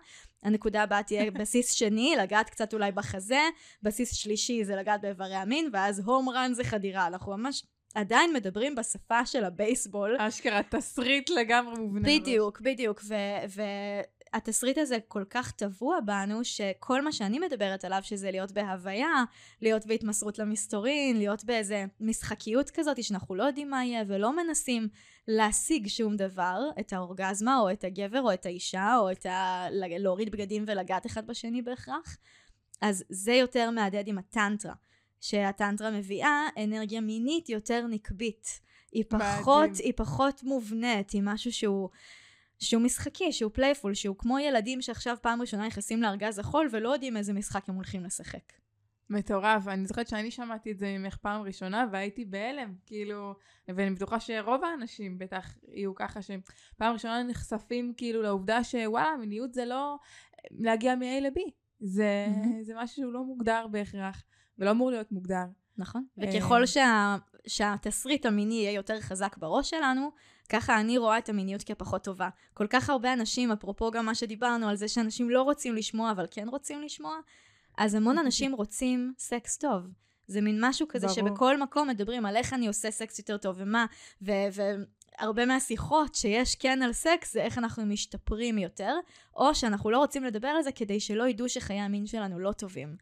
[0.43, 3.41] הנקודה הבאה תהיה בסיס שני, לגעת קצת אולי בחזה,
[3.83, 7.07] בסיס שלישי זה לגעת באיברי המין, ואז הום רן זה חדירה.
[7.07, 7.63] אנחנו ממש
[7.95, 10.15] עדיין מדברים בשפה של הבייסבול.
[10.19, 12.09] אשכרה, תסריט לגמרי מובנה.
[12.09, 13.01] בדיוק, בדיוק.
[13.07, 13.61] ו-
[14.35, 19.23] התסריט הזה כל כך טבוע בנו, שכל מה שאני מדברת עליו, שזה להיות בהוויה,
[19.61, 24.87] להיות בהתמסרות למסתורין, להיות באיזה משחקיות כזאת, שאנחנו לא יודעים מה יהיה ולא מנסים
[25.27, 29.65] להשיג שום דבר, את האורגזמה, או את הגבר, או את האישה, או את ה...
[29.71, 32.17] להוריד בגדים ולגעת אחד בשני בהכרח.
[32.81, 34.73] אז זה יותר מהדהד עם הטנטרה,
[35.21, 38.59] שהטנטרה מביאה אנרגיה מינית יותר נקבית.
[38.91, 41.89] היא פחות, היא פחות מובנית, היא משהו שהוא...
[42.59, 47.17] שהוא משחקי, שהוא playful, שהוא כמו ילדים שעכשיו פעם ראשונה נכנסים לארגז החול ולא יודעים
[47.17, 48.53] איזה משחק הם הולכים לשחק.
[49.09, 53.33] מטורף, אני זוכרת שאני שמעתי את זה ממך פעם ראשונה והייתי בהלם, כאילו,
[53.67, 56.41] ואני בטוחה שרוב האנשים בטח יהיו ככה שהם
[56.77, 59.97] פעם ראשונה נחשפים כאילו לעובדה שוואלה, מיניות זה לא
[60.51, 62.63] להגיע מ-A ל-B, זה, mm-hmm.
[62.63, 64.23] זה משהו שהוא לא מוגדר בהכרח,
[64.59, 65.45] ולא אמור להיות מוגדר.
[65.77, 67.15] נכון, אה, וככל שה,
[67.47, 70.11] שהתסריט המיני יהיה יותר חזק בראש שלנו,
[70.49, 72.29] ככה אני רואה את המיניות כפחות טובה.
[72.53, 76.25] כל כך הרבה אנשים, אפרופו גם מה שדיברנו על זה שאנשים לא רוצים לשמוע, אבל
[76.31, 77.17] כן רוצים לשמוע,
[77.77, 79.87] אז המון אנשים רוצים סקס טוב.
[80.27, 81.29] זה מין משהו כזה ברור.
[81.29, 83.85] שבכל מקום מדברים על איך אני עושה סקס יותר טוב ומה,
[84.21, 88.95] והרבה מהשיחות שיש כן על סקס זה איך אנחנו משתפרים יותר,
[89.35, 92.95] או שאנחנו לא רוצים לדבר על זה כדי שלא ידעו שחיי המין שלנו לא טובים.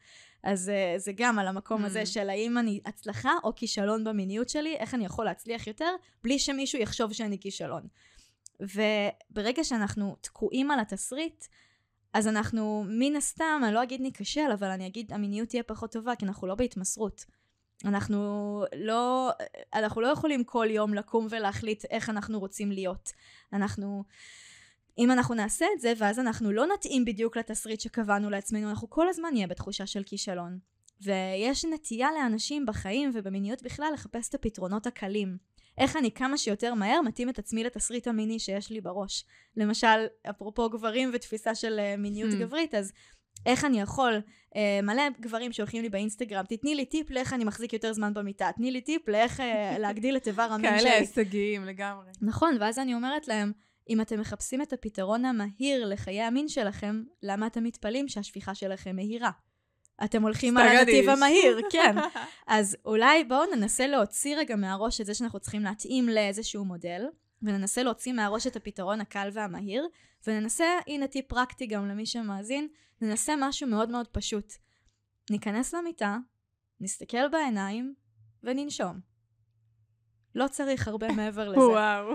[0.43, 1.85] אז uh, זה גם על המקום mm.
[1.85, 6.39] הזה של האם אני הצלחה או כישלון במיניות שלי, איך אני יכול להצליח יותר, בלי
[6.39, 7.87] שמישהו יחשוב שאני כישלון.
[8.59, 11.45] וברגע שאנחנו תקועים על התסריט,
[12.13, 16.15] אז אנחנו מן הסתם, אני לא אגיד ניכשל, אבל אני אגיד המיניות תהיה פחות טובה,
[16.15, 17.25] כי אנחנו לא בהתמסרות.
[17.85, 19.31] אנחנו לא,
[19.73, 23.11] אנחנו לא יכולים כל יום לקום ולהחליט איך אנחנו רוצים להיות.
[23.53, 24.03] אנחנו
[24.97, 29.09] אם אנחנו נעשה את זה, ואז אנחנו לא נתאים בדיוק לתסריט שקבענו לעצמנו, אנחנו כל
[29.09, 30.59] הזמן נהיה בתחושה של כישלון.
[31.01, 35.37] ויש נטייה לאנשים בחיים ובמיניות בכלל לחפש את הפתרונות הקלים.
[35.77, 39.25] איך אני כמה שיותר מהר מתאים את עצמי לתסריט המיני שיש לי בראש.
[39.57, 42.35] למשל, אפרופו גברים ותפיסה של uh, מיניות hmm.
[42.35, 42.93] גברית, אז
[43.45, 44.21] איך אני יכול,
[44.53, 48.49] uh, מלא גברים שהולכים לי באינסטגרם, תתני לי טיפ לאיך אני מחזיק יותר זמן במיטה,
[48.55, 49.43] תני לי טיפ לאיך uh,
[49.79, 50.89] להגדיל את איבר המין שלי.
[50.89, 52.11] כאלה הישגיים לגמרי.
[52.21, 53.51] נכון, ואז אני אומרת להם,
[53.89, 59.31] אם אתם מחפשים את הפתרון המהיר לחיי המין שלכם, למה אתם מתפלאים שהשפיכה שלכם מהירה?
[60.03, 61.95] אתם הולכים על הנתיב המהיר, כן.
[62.47, 67.05] אז אולי בואו ננסה להוציא רגע מהראש את זה שאנחנו צריכים להתאים לאיזשהו מודל,
[67.41, 69.87] וננסה להוציא מהראש את הפתרון הקל והמהיר,
[70.27, 72.67] וננסה, הנה טיפ פרקטי גם למי שמאזין,
[73.01, 74.53] ננסה משהו מאוד מאוד פשוט.
[75.29, 76.17] ניכנס למיטה,
[76.79, 77.93] נסתכל בעיניים,
[78.43, 78.99] וננשום.
[80.35, 81.59] לא צריך הרבה מעבר לזה.
[81.59, 82.13] וואו.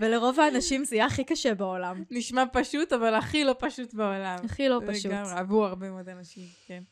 [0.00, 2.04] ולרוב האנשים זה יהיה הכי קשה בעולם.
[2.10, 4.36] נשמע פשוט, אבל הכי לא פשוט בעולם.
[4.44, 5.12] הכי לא פשוט.
[5.12, 6.82] לגמרי, עבור הרבה מאוד אנשים, כן.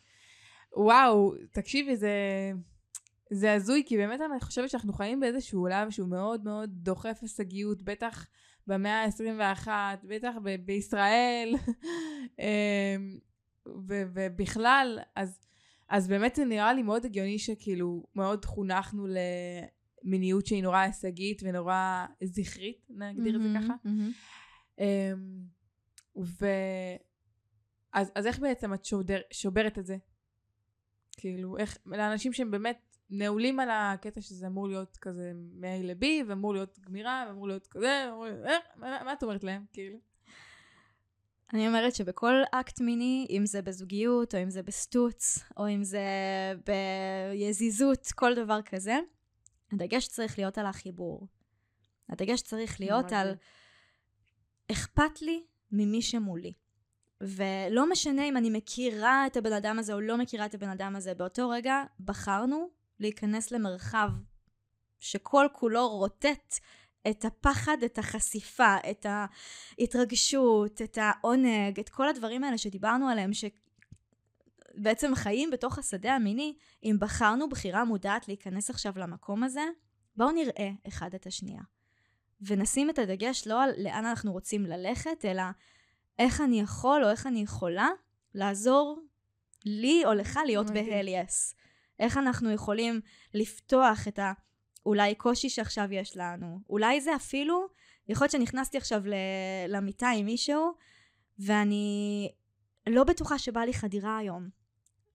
[0.77, 2.13] וואו, תקשיבי, זה...
[3.31, 7.83] זה הזוי, כי באמת אני חושבת שאנחנו חיים באיזשהו עולם שהוא מאוד מאוד דוחף הישגיות,
[7.83, 8.27] בטח
[8.67, 9.69] במאה ה-21,
[10.05, 11.55] בטח ב- בישראל,
[12.39, 13.19] אמ,
[13.89, 15.41] ו- ובכלל, אז,
[15.89, 19.07] אז באמת זה נראה לי מאוד הגיוני שכאילו מאוד חונכנו
[20.05, 23.75] למיניות שהיא נורא הישגית ונורא זכרית, נגדיר את זה ככה.
[24.79, 25.43] אמ,
[26.17, 26.47] ו...
[27.93, 29.97] אז, אז איך בעצם את שודר, שוברת את זה?
[31.17, 36.55] כאילו, איך, לאנשים שהם באמת נעולים על הקטע שזה אמור להיות כזה מ-A ל-B, ואמור
[36.55, 38.45] להיות גמירה, ואמור להיות כזה, ואמור להיות...
[38.47, 39.99] איך, מה, מה את אומרת להם, כאילו?
[41.53, 46.03] אני אומרת שבכל אקט מיני, אם זה בזוגיות, או אם זה בסטוץ, או אם זה
[46.67, 48.99] ביזיזות, כל דבר כזה,
[49.73, 51.27] הדגש צריך להיות על החיבור.
[52.09, 53.13] הדגש צריך להיות.
[53.13, 53.35] על
[54.73, 56.53] אכפת לי ממי שמולי.
[57.21, 60.97] ולא משנה אם אני מכירה את הבן אדם הזה או לא מכירה את הבן אדם
[60.97, 64.09] הזה, באותו רגע בחרנו להיכנס למרחב
[65.01, 66.55] שכל כולו רוטט
[67.11, 73.33] את הפחד, את החשיפה, את ההתרגשות, את העונג, את כל הדברים האלה שדיברנו עליהם,
[74.77, 76.55] שבעצם חיים בתוך השדה המיני,
[76.85, 79.65] אם בחרנו בחירה מודעת להיכנס עכשיו למקום הזה,
[80.17, 81.63] בואו נראה אחד את השנייה.
[82.41, 85.43] ונשים את הדגש לא על לאן אנחנו רוצים ללכת, אלא
[86.19, 87.89] איך אני יכול או איך אני יכולה
[88.35, 89.03] לעזור
[89.65, 90.71] לי או לך להיות.
[90.71, 91.55] בהל יס.
[91.99, 93.01] איך אנחנו יכולים
[93.35, 94.19] לפתוח את
[94.83, 96.61] האולי קושי שעכשיו יש לנו.
[96.71, 97.67] אולי זה אפילו,
[98.09, 99.03] יכול להיות שנכנסתי עכשיו
[99.69, 100.73] למיטה עם מישהו,
[101.39, 102.29] ואני
[102.89, 104.58] לא בטוחה שבא לי חדירה היום.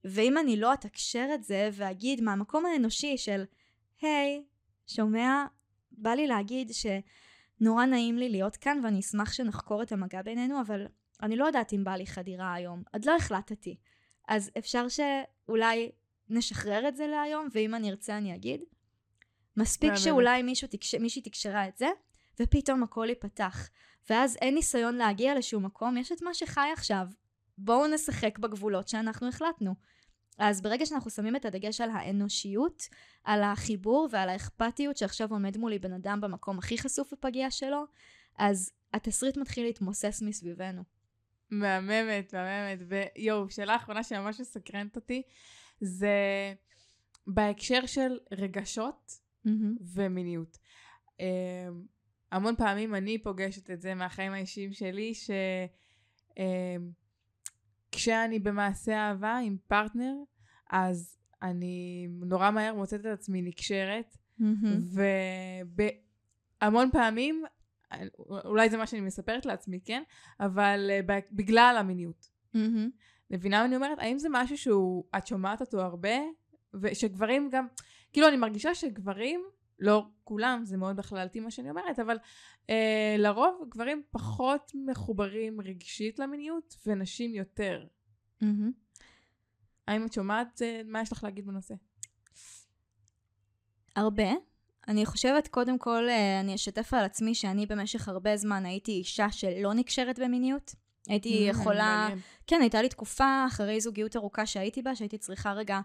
[0.04, 3.44] ואם אני לא אתקשר את זה ואגיד מהמקום האנושי של,
[4.02, 4.44] היי,
[4.88, 5.46] שומע,
[5.92, 10.88] בא לי להגיד שנורא נעים לי להיות כאן ואני אשמח שנחקור את המגע בינינו, אבל
[11.22, 12.84] אני לא יודעת אם בא לי חדירה היום.
[12.94, 13.78] עוד לא החלטתי.
[14.28, 15.92] אז אפשר שאולי
[16.30, 18.62] נשחרר את זה להיום, ואם אני ארצה אני אגיד.
[19.58, 19.96] מספיק.
[19.96, 20.96] שאולי מישהו תקש...
[20.96, 21.88] מישהי תקשרה את זה,
[22.40, 23.70] ופתאום הכל ייפתח.
[24.10, 27.08] ואז אין ניסיון להגיע לשום מקום, יש את מה שחי עכשיו.
[27.58, 29.74] בואו נשחק בגבולות שאנחנו החלטנו.
[30.38, 32.84] אז ברגע שאנחנו שמים את הדגש על האנושיות,
[33.24, 37.86] על החיבור ועל האכפתיות שעכשיו עומד מולי בן אדם במקום הכי חשוף בפגיעה שלו,
[38.38, 40.84] אז התסריט מתחיל להתמוסס מסביבנו.
[41.52, 42.80] מהממת, מהממת.
[42.88, 45.22] ויואו, שאלה אחרונה שממש מסקרנת אותי,
[45.82, 46.18] זה
[47.28, 49.12] בהקשר של רגשות
[49.94, 50.58] ומיניות.
[51.20, 51.26] אמ,
[52.32, 55.32] המון פעמים אני פוגשת את זה מהחיים האישיים שלי, ש...
[57.94, 60.14] כשאני במעשה אהבה עם פרטנר,
[60.70, 64.18] אז אני נורא מהר מוצאת את עצמי נקשרת,
[66.62, 67.44] והמון פעמים,
[68.20, 70.04] אולי זה מה שאני מספרת לעצמי, כן?
[70.40, 72.30] אבל אה, בגלל המיניות.
[73.32, 74.00] מבינה מה אני אומרת?
[74.00, 76.16] האם זה משהו שהוא, את שומעת אותו הרבה?
[76.82, 77.68] ושגברים גם,
[78.14, 79.44] כאילו אני מרגישה שגברים,
[79.84, 82.18] לא כולם, זה מאוד בכללתי מה שאני אומרת, אבל
[82.70, 87.86] אה, לרוב גברים פחות מחוברים רגשית למיניות, ונשים יותר.
[89.88, 91.74] האם את שומעת, אה, מה יש לך להגיד בנושא?
[93.96, 94.32] הרבה.
[94.88, 99.32] אני חושבת, קודם כל, אה, אני אשתף על עצמי שאני במשך הרבה זמן הייתי אישה
[99.32, 100.76] שלא נקשרת במיניות.
[101.08, 102.10] הייתי יכולה...
[102.48, 105.80] כן, הייתה לי תקופה אחרי זוגיות ארוכה שהייתי בה, שהייתי צריכה רגע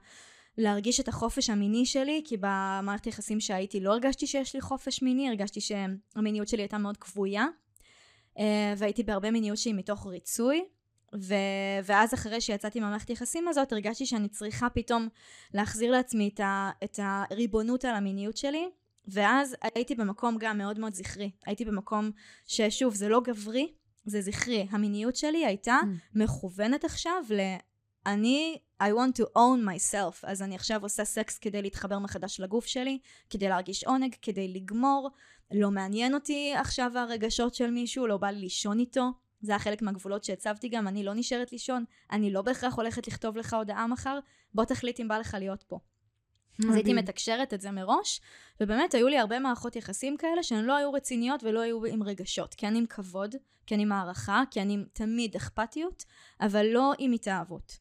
[0.58, 5.28] להרגיש את החופש המיני שלי, כי במערכת יחסים שהייתי לא הרגשתי שיש לי חופש מיני,
[5.28, 7.46] הרגשתי שהמיניות שלי הייתה מאוד כבויה,
[8.38, 10.64] אה, והייתי בהרבה מיניות שהיא מתוך ריצוי.
[11.14, 11.34] ו...
[11.84, 15.08] ואז אחרי שיצאתי מהמערכת יחסים הזאת, הרגשתי שאני צריכה פתאום
[15.54, 16.70] להחזיר לעצמי את, ה...
[16.84, 18.68] את הריבונות על המיניות שלי,
[19.08, 21.30] ואז הייתי במקום גם מאוד מאוד זכרי.
[21.46, 22.10] הייתי במקום
[22.46, 23.72] ששוב, זה לא גברי,
[24.04, 24.66] זה זכרי.
[24.70, 25.86] המיניות שלי הייתה Mm.
[26.14, 27.40] מכוונת עכשיו ל...
[28.06, 32.66] אני, I want to own myself, אז אני עכשיו עושה סקס כדי להתחבר מחדש לגוף
[32.66, 32.98] שלי,
[33.30, 35.10] כדי להרגיש עונג, כדי לגמור,
[35.50, 39.10] לא מעניין אותי עכשיו הרגשות של מישהו, לא בא לי לישון איתו.
[39.40, 43.36] זה היה חלק מהגבולות שהצבתי גם, אני לא נשארת לישון, אני לא בהכרח הולכת לכתוב
[43.36, 44.18] לך הודעה מחר,
[44.54, 45.78] בוא תחליט אם בא לך להיות פה.
[46.68, 46.94] אז הייתי.
[46.94, 48.20] מתקשרת את זה מראש,
[48.60, 52.54] ובאמת היו לי הרבה מערכות יחסים כאלה שהן לא היו רציניות ולא היו עם רגשות.
[52.58, 53.34] כן עם כבוד,
[53.66, 56.04] כן עם הערכה, כן עם תמיד אכפתיות,
[56.40, 57.78] אבל לא עם התאהבות.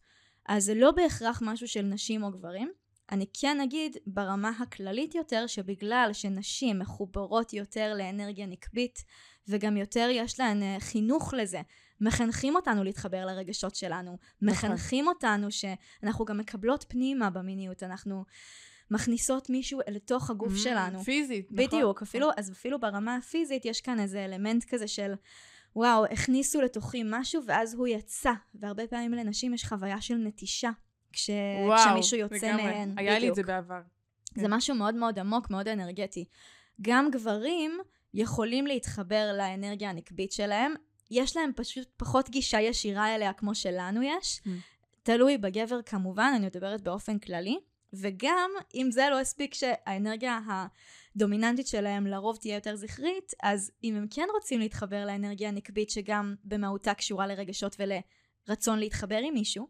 [0.48, 2.72] אז זה לא בהכרח משהו של נשים או גברים.
[3.12, 9.04] אני כן אגיד ברמה הכללית יותר, שבגלל שנשים מחוברות יותר לאנרגיה נקבית,
[9.48, 11.62] וגם יותר יש להן אה, חינוך לזה,
[12.02, 18.24] מחנכים אותנו להתחבר לרגשות שלנו, מחנכים אותנו שאנחנו גם מקבלות פנימה במיניות, אנחנו
[18.92, 21.04] מכניסות מישהו לתוך הגוף Mm, שלנו.
[21.04, 21.66] פיזית, נכון.
[21.66, 25.14] בדיוק, אפילו, אז אפילו ברמה הפיזית יש כאן איזה אלמנט כזה של
[25.78, 28.32] וואו, הכניסו לתוכי משהו ואז הוא יצא.
[28.56, 30.70] והרבה פעמים לנשים יש חוויה של נטישה.
[31.14, 31.30] כש...
[31.66, 32.64] וואו, כשמישהו יוצא לגמרי.
[32.64, 32.94] מהן.
[32.98, 33.36] היה לי את בדיוק.
[33.36, 33.82] זה בעבר.
[34.36, 34.54] זה כן.
[34.54, 36.26] משהו מאוד מאוד עמוק, מאוד אנרגטי.
[36.82, 37.80] גם גברים
[38.14, 40.74] יכולים להתחבר לאנרגיה הנקבית שלהם,
[41.12, 44.42] יש להם פשוט פחות גישה ישירה אליה כמו שלנו יש.
[44.46, 44.50] Mm.
[45.04, 47.60] תלוי בגבר כמובן, אני מדברת באופן כללי.
[47.94, 50.40] וגם, אם זה לא הספיק שהאנרגיה
[51.18, 56.36] הדומיננטית שלהם לרוב תהיה יותר זכרית, אז אם הם כן רוצים להתחבר לאנרגיה הנקבית שגם
[56.44, 59.68] במהותה קשורה לרגשות ולרצון להתחבר עם מישהו,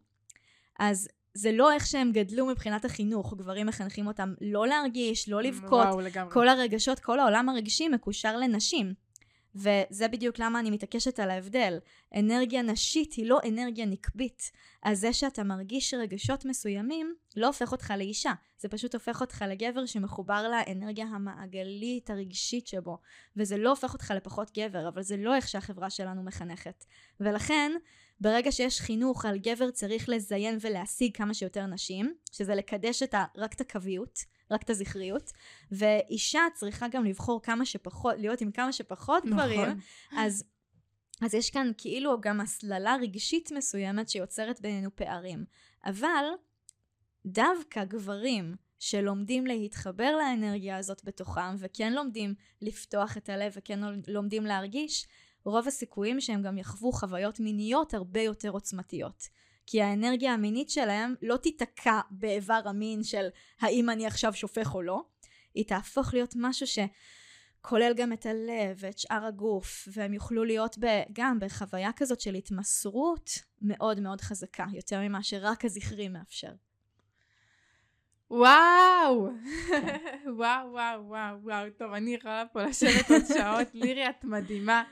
[0.79, 5.85] אז זה לא איך שהם גדלו מבחינת החינוך, גברים מחנכים אותם לא להרגיש, לא לבכות,
[5.85, 6.33] וואו, לגמרי.
[6.33, 8.93] כל הרגשות, כל העולם הרגשי מקושר לנשים.
[9.55, 11.77] וזה בדיוק למה אני מתעקשת על ההבדל.
[12.15, 14.51] אנרגיה נשית היא לא אנרגיה נקבית.
[14.83, 18.33] אז זה שאתה מרגיש רגשות מסוימים, לא הופך אותך לאישה.
[18.59, 22.97] זה פשוט הופך אותך לגבר שמחובר לאנרגיה המעגלית הרגשית שבו.
[23.37, 26.85] וזה לא הופך אותך לפחות גבר, אבל זה לא איך שהחברה שלנו מחנכת.
[27.19, 27.71] ולכן,
[28.19, 33.25] ברגע שיש חינוך על גבר צריך לזיין ולהשיג כמה שיותר נשים, שזה לקדש את ה,
[33.37, 34.19] רק את הקוויות,
[34.51, 35.31] רק את הזכריות,
[35.71, 39.79] ואישה צריכה גם לבחור כמה שפחות, להיות עם כמה שפחות גברים, נכון.
[40.17, 40.43] אז,
[41.21, 45.45] אז יש כאן כאילו גם הסללה רגשית מסוימת שיוצרת בינינו פערים.
[45.85, 46.25] אבל
[47.25, 55.07] דווקא גברים שלומדים להתחבר לאנרגיה הזאת בתוכם, וכן לומדים לפתוח את הלב וכן לומדים להרגיש,
[55.47, 59.23] רוב הסיכויים שהם גם יחוו חוויות מיניות הרבה יותר עוצמתיות.
[59.65, 63.27] כי האנרגיה המינית שלהם לא תיתקע באיבר המין של
[63.61, 65.01] האם אני עכשיו שופך או לא,
[65.53, 70.85] היא תהפוך להיות משהו שכולל גם את הלב ואת שאר הגוף, והם יוכלו להיות ב,
[71.13, 73.29] גם בחוויה כזאת של התמסרות
[73.61, 76.51] מאוד מאוד חזקה, יותר ממה שרק הזכרי מאפשר.
[78.31, 79.29] וואו!
[80.37, 81.69] וואו, וואו, וואו, וואו.
[81.77, 83.67] טוב, אני יכולה פה לשבת עוד שעות.
[83.81, 84.83] לירי, את מדהימה.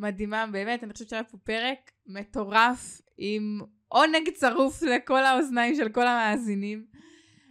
[0.00, 0.84] מדהימה, באמת.
[0.84, 6.86] אני חושבת שהיה פה פרק מטורף, עם עונג צרוף לכל האוזניים של כל המאזינים.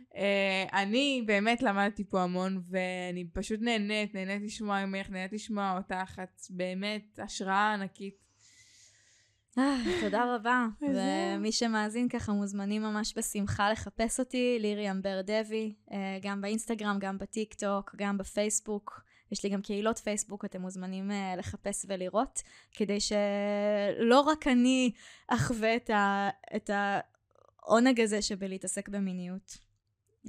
[0.09, 6.21] Uh, אני באמת למדתי פה המון, ואני פשוט נהנית, נהנית לשמוע ממך, נהנית לשמוע אותך.
[6.23, 8.29] את באמת השראה ענקית.
[9.57, 10.67] אה, תודה רבה.
[10.81, 17.17] ומי שמאזין ככה מוזמנים ממש בשמחה לחפש אותי, לירי אמבר דבי, אה, גם באינסטגרם, גם
[17.17, 19.08] בטיק טוק, גם בפייסבוק.
[19.31, 22.41] יש לי גם קהילות פייסבוק, אתם מוזמנים אה, לחפש ולראות,
[22.73, 24.91] כדי שלא רק אני
[25.27, 29.69] אחווה את, ה, את העונג הזה שבלהתעסק במיניות.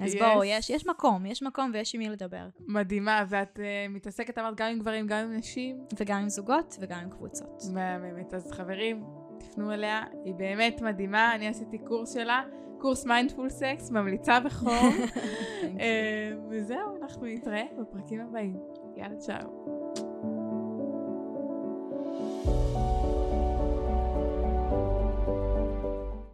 [0.05, 0.19] אז Yes.
[0.19, 2.49] בואו, יש, יש מקום, יש מקום ויש עם מי לדבר.
[2.69, 5.85] מדהימה, ואת uh, מתעסקת, אמרת, גם עם גברים, גם עם נשים.
[5.99, 7.63] וגם עם זוגות וגם עם קבוצות.
[7.75, 8.35] מהממת.
[8.35, 9.05] אז חברים,
[9.39, 12.43] תפנו אליה, היא באמת מדהימה, אני עשיתי קורס שלה,
[12.81, 14.95] קורס mindful sex, ממליצה בחום.
[15.81, 18.57] אה, וזהו, אנחנו נתראה בפרקים הבאים.
[18.97, 19.80] יאללה, צ'או.